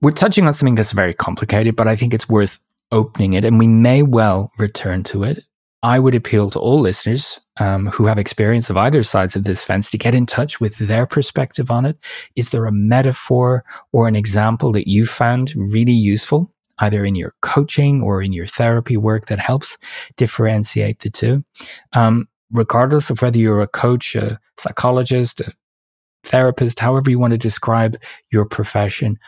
We're 0.00 0.12
touching 0.12 0.46
on 0.46 0.52
something 0.52 0.76
that's 0.76 0.92
very 0.92 1.12
complicated, 1.12 1.74
but 1.74 1.88
I 1.88 1.96
think 1.96 2.14
it's 2.14 2.28
worth 2.28 2.60
opening 2.92 3.32
it, 3.32 3.44
and 3.44 3.58
we 3.58 3.66
may 3.66 4.04
well 4.04 4.52
return 4.58 5.02
to 5.04 5.24
it. 5.24 5.44
I 5.86 6.00
would 6.00 6.16
appeal 6.16 6.50
to 6.50 6.58
all 6.58 6.80
listeners 6.80 7.40
um, 7.58 7.86
who 7.86 8.06
have 8.06 8.18
experience 8.18 8.68
of 8.68 8.76
either 8.76 9.04
sides 9.04 9.36
of 9.36 9.44
this 9.44 9.62
fence 9.62 9.88
to 9.90 9.96
get 9.96 10.16
in 10.16 10.26
touch 10.26 10.60
with 10.60 10.78
their 10.78 11.06
perspective 11.06 11.70
on 11.70 11.86
it. 11.86 11.96
Is 12.34 12.50
there 12.50 12.66
a 12.66 12.72
metaphor 12.72 13.62
or 13.92 14.08
an 14.08 14.16
example 14.16 14.72
that 14.72 14.88
you 14.88 15.06
found 15.06 15.52
really 15.54 15.92
useful, 15.92 16.52
either 16.80 17.04
in 17.04 17.14
your 17.14 17.34
coaching 17.40 18.02
or 18.02 18.20
in 18.20 18.32
your 18.32 18.48
therapy 18.48 18.96
work 18.96 19.26
that 19.26 19.38
helps 19.38 19.78
differentiate 20.16 20.98
the 20.98 21.10
two? 21.10 21.44
Um, 21.92 22.26
regardless 22.50 23.08
of 23.08 23.22
whether 23.22 23.38
you're 23.38 23.62
a 23.62 23.68
coach, 23.68 24.16
a 24.16 24.40
psychologist, 24.58 25.40
a 25.40 25.52
therapist, 26.24 26.80
however 26.80 27.10
you 27.10 27.20
want 27.20 27.30
to 27.30 27.38
describe 27.38 27.96
your 28.32 28.44
profession, 28.44 29.20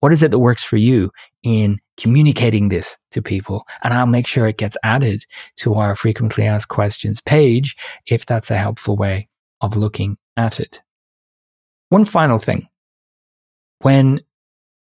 what 0.00 0.12
is 0.12 0.22
it 0.22 0.30
that 0.30 0.38
works 0.38 0.62
for 0.62 0.76
you 0.76 1.10
in 1.42 1.78
communicating 1.96 2.68
this 2.68 2.96
to 3.12 3.22
people? 3.22 3.64
And 3.82 3.94
I'll 3.94 4.06
make 4.06 4.26
sure 4.26 4.46
it 4.46 4.58
gets 4.58 4.76
added 4.82 5.24
to 5.58 5.74
our 5.74 5.96
frequently 5.96 6.44
asked 6.44 6.68
questions 6.68 7.20
page 7.20 7.76
if 8.06 8.26
that's 8.26 8.50
a 8.50 8.58
helpful 8.58 8.96
way 8.96 9.28
of 9.60 9.76
looking 9.76 10.16
at 10.36 10.60
it. 10.60 10.82
One 11.88 12.04
final 12.04 12.38
thing. 12.38 12.68
When 13.80 14.20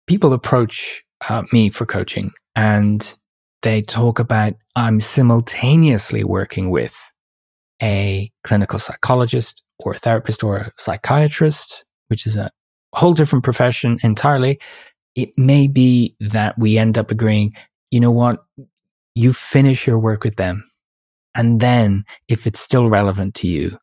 people 0.07 0.33
approach 0.33 1.03
uh, 1.27 1.43
me 1.51 1.69
for 1.69 1.85
coaching 1.85 2.31
and 2.55 3.15
they 3.61 3.81
talk 3.81 4.19
about 4.19 4.53
I'm 4.75 4.99
simultaneously 4.99 6.23
working 6.23 6.69
with 6.69 6.95
a 7.81 8.31
clinical 8.43 8.79
psychologist 8.79 9.63
or 9.79 9.93
a 9.93 9.97
therapist 9.97 10.43
or 10.43 10.57
a 10.57 10.71
psychiatrist, 10.77 11.85
which 12.07 12.25
is 12.25 12.37
a 12.37 12.51
whole 12.93 13.13
different 13.13 13.43
profession 13.43 13.97
entirely, 14.03 14.59
it 15.15 15.31
may 15.37 15.67
be 15.67 16.15
that 16.19 16.57
we 16.57 16.77
end 16.77 16.97
up 16.97 17.11
agreeing, 17.11 17.55
you 17.91 17.99
know 17.99 18.11
what, 18.11 18.45
you 19.15 19.33
finish 19.33 19.87
your 19.87 19.97
work 19.97 20.23
with 20.23 20.35
them. 20.35 20.63
And 21.35 21.59
then 21.59 22.05
if 22.27 22.47
it's 22.47 22.59
still 22.59 22.89
relevant 22.89 23.35
to 23.35 23.47
you, 23.47 23.77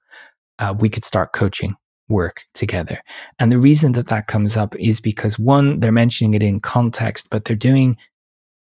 uh, 0.58 0.74
we 0.78 0.88
could 0.88 1.04
start 1.04 1.32
coaching 1.32 1.76
work 2.08 2.44
together. 2.54 3.00
And 3.38 3.50
the 3.50 3.58
reason 3.58 3.92
that 3.92 4.08
that 4.08 4.26
comes 4.26 4.56
up 4.56 4.76
is 4.76 5.00
because 5.00 5.38
one, 5.38 5.80
they're 5.80 5.92
mentioning 5.92 6.34
it 6.34 6.42
in 6.42 6.60
context, 6.60 7.28
but 7.30 7.44
they're 7.44 7.56
doing 7.56 7.96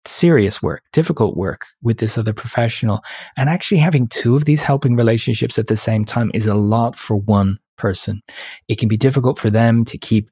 serious 0.06 0.62
work, 0.62 0.84
difficult 0.92 1.38
work 1.38 1.66
with 1.82 1.98
this 1.98 2.18
other 2.18 2.34
professional. 2.34 3.02
And 3.38 3.50
actually 3.50 3.80
having 3.80 4.08
two 4.08 4.36
of 4.36 4.46
these 4.46 4.62
helping 4.62 4.96
relationships 4.96 5.60
at 5.60 5.68
the 5.68 5.76
same 5.76 6.06
time 6.06 6.32
is 6.34 6.48
a 6.48 6.56
lot 6.56 6.96
for 6.96 7.18
one 7.18 7.60
person. 7.78 8.22
It 8.68 8.78
can 8.80 8.90
be 8.90 8.98
difficult 8.98 9.38
for 9.38 9.50
them 9.50 9.86
to 9.86 9.98
keep 9.98 10.30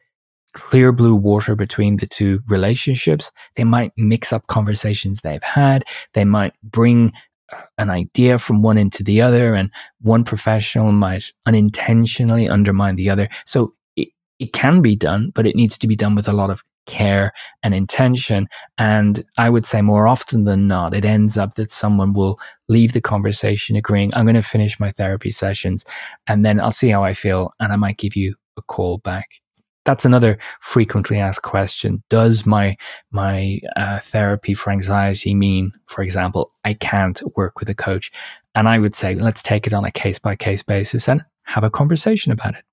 clear 0.54 0.92
blue 0.92 1.16
water 1.16 1.56
between 1.56 1.98
the 1.98 2.08
two 2.08 2.40
relationships. 2.48 3.32
They 3.56 3.64
might 3.64 3.92
mix 3.98 4.34
up 4.34 4.48
conversations 4.48 5.22
they've 5.22 5.44
had. 5.44 5.86
They 6.14 6.26
might 6.26 6.54
bring 6.64 7.14
uh, 7.52 7.62
an 7.78 7.90
idea 7.90 8.38
from 8.38 8.62
one 8.62 8.78
into 8.78 9.04
the 9.04 9.22
other, 9.22 9.54
and 9.56 9.72
one 10.02 10.24
professional 10.24 10.92
might 10.92 11.32
unintentionally 11.46 12.50
undermine 12.50 12.96
the 12.96 13.10
other. 13.10 13.30
So 13.46 13.74
it, 13.96 14.10
it 14.40 14.54
can 14.54 14.82
be 14.82 14.96
done, 14.96 15.32
but 15.34 15.48
it 15.48 15.56
needs 15.56 15.78
to 15.80 15.88
be 15.88 15.96
done 15.96 16.16
with 16.16 16.28
a 16.28 16.34
lot 16.34 16.50
of 16.50 16.64
care 16.88 17.32
and 17.64 17.74
intention. 17.74 18.48
And 18.78 19.24
I 19.38 19.50
would 19.50 19.66
say 19.66 19.82
more 19.82 20.08
often 20.08 20.46
than 20.46 20.68
not, 20.68 20.94
it 20.94 21.06
ends 21.06 21.38
up 21.38 21.56
that 21.56 21.72
someone 21.72 22.14
will 22.14 22.40
leave 22.68 22.94
the 22.94 23.02
conversation 23.02 23.76
agreeing, 23.76 24.14
I'm 24.14 24.26
going 24.26 24.36
to 24.36 24.42
finish 24.42 24.80
my 24.80 24.92
therapy 24.92 25.30
sessions 25.30 25.86
and 26.28 26.44
then 26.46 26.60
I'll 26.60 26.72
see 26.72 26.90
how 26.90 27.04
I 27.04 27.14
feel 27.14 27.54
and 27.60 27.72
I 27.72 27.76
might 27.76 27.98
give 27.98 28.16
you 28.16 28.36
a 28.58 28.62
call 28.64 28.98
back 28.98 29.41
that's 29.86 30.06
another 30.06 30.38
frequently 30.60 31.18
asked 31.18 31.42
question. 31.42 32.04
Does 32.10 32.46
my 32.46 32.78
my 33.12 33.60
uh, 33.76 34.00
therapy 34.00 34.54
for 34.54 34.72
anxiety 34.72 35.34
mean, 35.34 35.72
for 35.86 36.04
example, 36.04 36.52
I 36.64 36.74
can't 36.76 37.22
work 37.36 37.60
with 37.60 37.70
a 37.70 37.76
coach? 37.76 38.12
And 38.54 38.68
I 38.68 38.78
would 38.78 38.96
say, 38.96 39.16
let's 39.16 39.42
take 39.42 39.66
it 39.66 39.74
on 39.74 39.86
a 39.86 39.92
case 39.92 40.20
by 40.20 40.36
case 40.36 40.64
basis 40.64 41.08
and 41.08 41.24
have 41.44 41.64
a 41.64 41.70
conversation 41.70 42.32
about 42.32 42.56
it. 42.56 42.64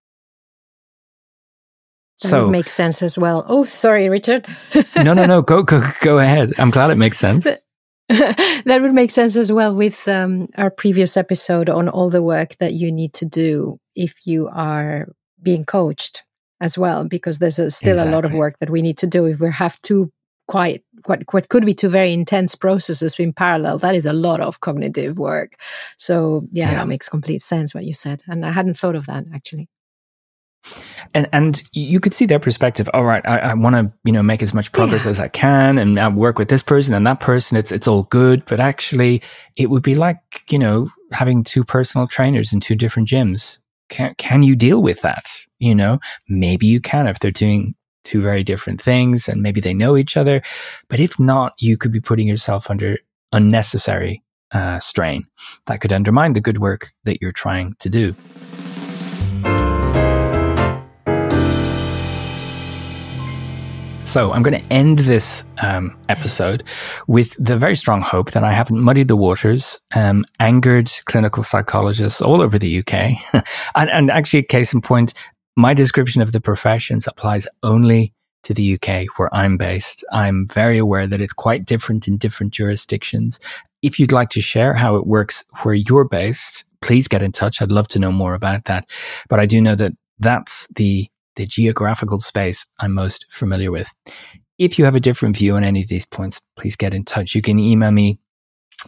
That 2.23 2.29
so 2.29 2.49
makes 2.49 2.73
sense 2.73 3.01
as 3.03 3.17
well. 3.17 3.47
Oh, 3.49 3.65
sorry, 3.65 4.09
Richard. 4.09 4.49
no, 4.97 5.15
no, 5.15 5.25
no. 5.25 5.41
Go, 5.41 5.63
go, 5.63 5.89
go 6.01 6.19
ahead. 6.19 6.53
I'm 6.59 6.71
glad 6.71 6.91
it 6.91 6.97
makes 6.97 7.17
sense. 7.17 7.47
that 8.09 8.79
would 8.81 8.93
make 8.93 9.13
sense 9.13 9.37
as 9.37 9.53
well 9.53 9.73
with 9.73 10.09
um, 10.09 10.49
our 10.57 10.71
previous 10.71 11.17
episode 11.17 11.69
on 11.69 11.89
all 11.89 12.11
the 12.11 12.23
work 12.23 12.57
that 12.57 12.73
you 12.73 12.91
need 12.91 13.13
to 13.15 13.25
do 13.25 13.77
if 13.95 14.27
you 14.27 14.49
are 14.49 15.07
being 15.41 15.65
coached 15.65 16.25
as 16.61 16.77
well, 16.77 17.05
because 17.05 17.39
there's 17.39 17.59
a, 17.59 17.71
still 17.71 17.93
exactly. 17.93 18.13
a 18.13 18.15
lot 18.15 18.25
of 18.25 18.35
work 18.35 18.59
that 18.59 18.71
we 18.71 18.83
need 18.83 18.99
to 18.99 19.07
do 19.07 19.27
if 19.27 19.41
we 19.41 19.51
have 19.51 19.81
two 19.83 20.11
quite 20.49 20.83
quite 21.05 21.23
what 21.33 21.49
could 21.49 21.65
be 21.65 21.75
two 21.75 21.89
very 21.89 22.13
intense 22.13 22.55
processes 22.55 23.15
in 23.19 23.33
parallel. 23.33 23.79
That 23.79 23.95
is 23.95 24.07
a 24.07 24.13
lot 24.13 24.41
of 24.41 24.61
cognitive 24.61 25.19
work. 25.19 25.61
So 25.97 26.47
yeah, 26.51 26.71
yeah. 26.71 26.77
that 26.77 26.89
makes 26.89 27.09
complete 27.09 27.43
sense 27.43 27.75
what 27.75 27.85
you 27.85 27.95
said, 27.95 28.23
and 28.27 28.45
I 28.45 28.51
hadn't 28.51 28.79
thought 28.79 28.97
of 28.97 29.07
that 29.07 29.25
actually. 29.33 29.69
And 31.15 31.29
and 31.33 31.63
you 31.73 32.01
could 32.01 32.13
see 32.13 32.27
their 32.27 32.41
perspective. 32.41 32.91
All 32.93 33.05
right, 33.05 33.27
I, 33.27 33.39
I 33.39 33.55
want 33.55 33.77
to 33.77 33.93
you 34.05 34.13
know 34.13 34.23
make 34.23 34.43
as 34.43 34.53
much 34.53 34.73
progress 34.73 35.05
yeah. 35.05 35.13
as 35.13 35.21
I 35.21 35.29
can, 35.29 35.79
and 35.79 35.99
I 36.01 36.09
work 36.09 36.39
with 36.39 36.49
this 36.49 36.63
person 36.63 36.95
and 36.95 37.07
that 37.07 37.21
person. 37.21 37.57
It's 37.57 37.71
it's 37.71 37.87
all 37.87 38.05
good, 38.05 38.45
but 38.47 38.59
actually, 38.59 39.23
it 39.57 39.71
would 39.71 39.85
be 39.85 39.95
like 39.95 40.19
you 40.51 40.59
know 40.59 40.91
having 41.13 41.45
two 41.45 41.63
personal 41.63 42.09
trainers 42.09 42.53
in 42.53 42.61
two 42.61 42.75
different 42.75 43.09
gyms 43.09 43.59
can 43.89 44.15
can 44.19 44.43
you 44.43 44.57
deal 44.57 44.83
with 44.83 45.03
that? 45.03 45.31
You 45.59 45.75
know, 45.75 45.99
maybe 46.29 46.67
you 46.67 46.81
can 46.81 47.07
if 47.07 47.19
they're 47.21 47.31
doing 47.31 47.75
two 48.05 48.23
very 48.23 48.43
different 48.43 48.81
things 48.81 49.29
and 49.29 49.43
maybe 49.43 49.61
they 49.61 49.75
know 49.75 49.97
each 49.97 50.17
other. 50.17 50.43
But 50.89 51.01
if 51.01 51.19
not, 51.19 51.53
you 51.59 51.77
could 51.77 51.93
be 51.93 52.01
putting 52.01 52.27
yourself 52.27 52.71
under 52.71 52.99
unnecessary 53.33 54.23
uh, 54.53 54.79
strain 54.79 55.25
that 55.67 55.81
could 55.81 55.93
undermine 55.93 56.33
the 56.33 56.41
good 56.41 56.59
work 56.59 56.93
that 57.05 57.21
you're 57.21 57.33
trying 57.33 57.75
to 57.81 57.91
do. 57.91 58.15
So 64.19 64.33
I'm 64.33 64.43
going 64.43 64.61
to 64.61 64.73
end 64.73 64.99
this 64.99 65.45
um, 65.59 65.97
episode 66.09 66.65
with 67.07 67.37
the 67.39 67.57
very 67.57 67.77
strong 67.77 68.03
hope 68.03 68.33
that 68.33 68.43
I 68.43 68.53
haven't 68.53 68.81
muddied 68.81 69.07
the 69.07 69.15
waters, 69.15 69.79
um, 69.95 70.25
angered 70.41 70.91
clinical 71.05 71.45
psychologists 71.45 72.21
all 72.21 72.43
over 72.43 72.59
the 72.59 72.81
UK. 72.81 73.13
and, 73.77 73.89
and 73.89 74.11
actually, 74.11 74.43
case 74.43 74.75
in 74.75 74.81
point, 74.81 75.15
my 75.57 75.73
description 75.73 76.21
of 76.21 76.33
the 76.33 76.41
professions 76.41 77.07
applies 77.07 77.47
only 77.63 78.13
to 78.43 78.53
the 78.53 78.75
UK 78.75 79.07
where 79.19 79.33
I'm 79.33 79.57
based. 79.57 80.03
I'm 80.11 80.49
very 80.49 80.79
aware 80.79 81.07
that 81.07 81.21
it's 81.21 81.33
quite 81.33 81.65
different 81.65 82.09
in 82.09 82.17
different 82.17 82.53
jurisdictions. 82.53 83.39
If 83.83 84.01
you'd 84.01 84.11
like 84.11 84.31
to 84.31 84.41
share 84.41 84.75
how 84.75 84.97
it 84.97 85.07
works 85.07 85.45
where 85.63 85.77
you're 85.77 86.09
based, 86.09 86.65
please 86.81 87.07
get 87.07 87.23
in 87.23 87.31
touch. 87.31 87.63
I'd 87.63 87.71
love 87.71 87.87
to 87.87 88.01
know 88.01 88.11
more 88.11 88.35
about 88.35 88.65
that. 88.65 88.91
But 89.29 89.39
I 89.39 89.47
do 89.47 89.61
know 89.61 89.77
that 89.77 89.93
that's 90.19 90.67
the 90.75 91.09
the 91.39 91.47
geographical 91.47 92.19
space 92.19 92.67
I'm 92.79 92.93
most 92.93 93.25
familiar 93.31 93.71
with. 93.71 93.91
If 94.59 94.79
you 94.79 94.85
have 94.85 94.97
a 94.97 95.01
different 95.01 95.37
view 95.37 95.55
on 95.57 95.65
any 95.65 95.81
of 95.81 95.89
these 95.89 96.05
points, 96.05 96.43
please 96.57 96.77
get 96.77 96.93
in 96.93 97.05
touch. 97.05 97.35
You 97.35 97.41
can 97.41 97.59
email 97.59 97.93
me 97.93 98.19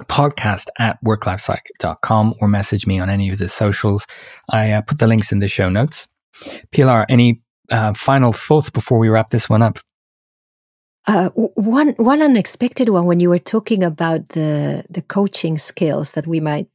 podcast 0.05 0.67
at 0.79 0.99
worklifepsych.com 1.05 2.35
or 2.41 2.49
message 2.49 2.87
me 2.87 2.99
on 2.99 3.09
any 3.09 3.31
of 3.31 3.39
the 3.39 3.49
socials. 3.49 4.07
I 4.49 4.73
uh, 4.73 4.81
put 4.83 4.99
the 4.99 5.07
links 5.07 5.33
in 5.33 5.39
the 5.39 5.49
show 5.49 5.71
notes. 5.71 6.09
Pilar, 6.73 7.07
any 7.09 7.43
uh, 7.71 7.95
final 7.95 8.33
thoughts 8.33 8.69
before 8.69 8.99
we 8.99 9.09
wrap 9.09 9.31
this 9.31 9.49
one 9.49 9.63
up? 9.63 9.79
Uh, 11.07 11.31
one 11.31 11.95
one 11.97 12.21
unexpected 12.21 12.91
one 12.91 13.07
when 13.07 13.21
you 13.21 13.31
were 13.31 13.39
talking 13.39 13.83
about 13.83 14.29
the 14.31 14.85
the 14.91 15.01
coaching 15.01 15.57
skills 15.57 16.13
that 16.13 16.27
we 16.27 16.41
might 16.41 16.69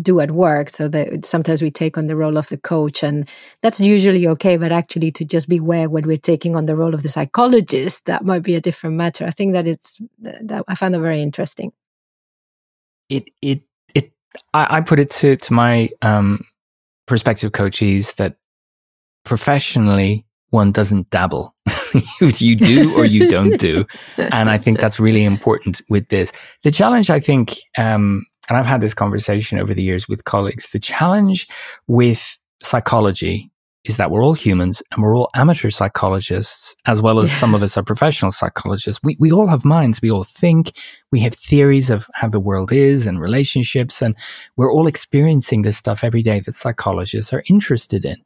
do 0.00 0.20
at 0.20 0.30
work. 0.30 0.70
So 0.70 0.88
that 0.88 1.24
sometimes 1.24 1.62
we 1.62 1.70
take 1.70 1.98
on 1.98 2.06
the 2.06 2.16
role 2.16 2.36
of 2.36 2.48
the 2.48 2.56
coach, 2.56 3.02
and 3.02 3.28
that's 3.62 3.80
usually 3.80 4.26
okay. 4.28 4.56
But 4.56 4.72
actually, 4.72 5.10
to 5.12 5.24
just 5.24 5.48
beware 5.48 5.88
when 5.88 6.06
we're 6.06 6.16
taking 6.16 6.56
on 6.56 6.66
the 6.66 6.76
role 6.76 6.94
of 6.94 7.02
the 7.02 7.08
psychologist, 7.08 8.04
that 8.06 8.24
might 8.24 8.42
be 8.42 8.54
a 8.54 8.60
different 8.60 8.96
matter. 8.96 9.24
I 9.24 9.30
think 9.30 9.52
that 9.52 9.66
it's 9.66 10.00
that 10.20 10.64
I 10.68 10.74
found 10.74 10.94
that 10.94 11.00
very 11.00 11.20
interesting. 11.20 11.72
It 13.08 13.28
it 13.40 13.62
it. 13.94 14.12
I, 14.54 14.78
I 14.78 14.80
put 14.80 15.00
it 15.00 15.10
to 15.12 15.36
to 15.36 15.52
my 15.52 15.90
um, 16.02 16.44
prospective 17.06 17.52
coaches 17.52 18.14
that 18.14 18.36
professionally 19.24 20.26
one 20.52 20.70
doesn't 20.70 21.08
dabble. 21.10 21.54
you 22.20 22.54
do 22.54 22.94
or 22.96 23.04
you 23.04 23.28
don't 23.28 23.58
do. 23.58 23.86
And 24.18 24.50
I 24.50 24.58
think 24.58 24.80
that's 24.80 25.00
really 25.00 25.24
important 25.24 25.80
with 25.88 26.08
this. 26.08 26.30
The 26.62 26.70
challenge, 26.70 27.08
I 27.10 27.20
think, 27.20 27.54
um, 27.78 28.24
and 28.52 28.58
I've 28.58 28.66
had 28.66 28.82
this 28.82 28.92
conversation 28.92 29.58
over 29.58 29.72
the 29.72 29.82
years 29.82 30.06
with 30.06 30.24
colleagues, 30.24 30.68
the 30.68 30.78
challenge 30.78 31.48
with 31.86 32.38
psychology 32.62 33.50
is 33.84 33.96
that 33.96 34.10
we're 34.10 34.22
all 34.22 34.34
humans 34.34 34.82
and 34.90 35.02
we're 35.02 35.16
all 35.16 35.30
amateur 35.34 35.70
psychologists, 35.70 36.76
as 36.84 37.00
well 37.00 37.20
as 37.20 37.30
yes. 37.30 37.40
some 37.40 37.54
of 37.54 37.62
us 37.62 37.78
are 37.78 37.82
professional 37.82 38.30
psychologists. 38.30 39.02
We, 39.02 39.16
we 39.18 39.32
all 39.32 39.46
have 39.46 39.64
minds. 39.64 40.02
We 40.02 40.10
all 40.10 40.22
think. 40.22 40.76
We 41.10 41.20
have 41.20 41.32
theories 41.32 41.88
of 41.88 42.06
how 42.12 42.28
the 42.28 42.40
world 42.40 42.72
is 42.72 43.06
and 43.06 43.22
relationships. 43.22 44.02
And 44.02 44.14
we're 44.58 44.70
all 44.70 44.86
experiencing 44.86 45.62
this 45.62 45.78
stuff 45.78 46.04
every 46.04 46.22
day 46.22 46.40
that 46.40 46.54
psychologists 46.54 47.32
are 47.32 47.44
interested 47.48 48.04
in. 48.04 48.16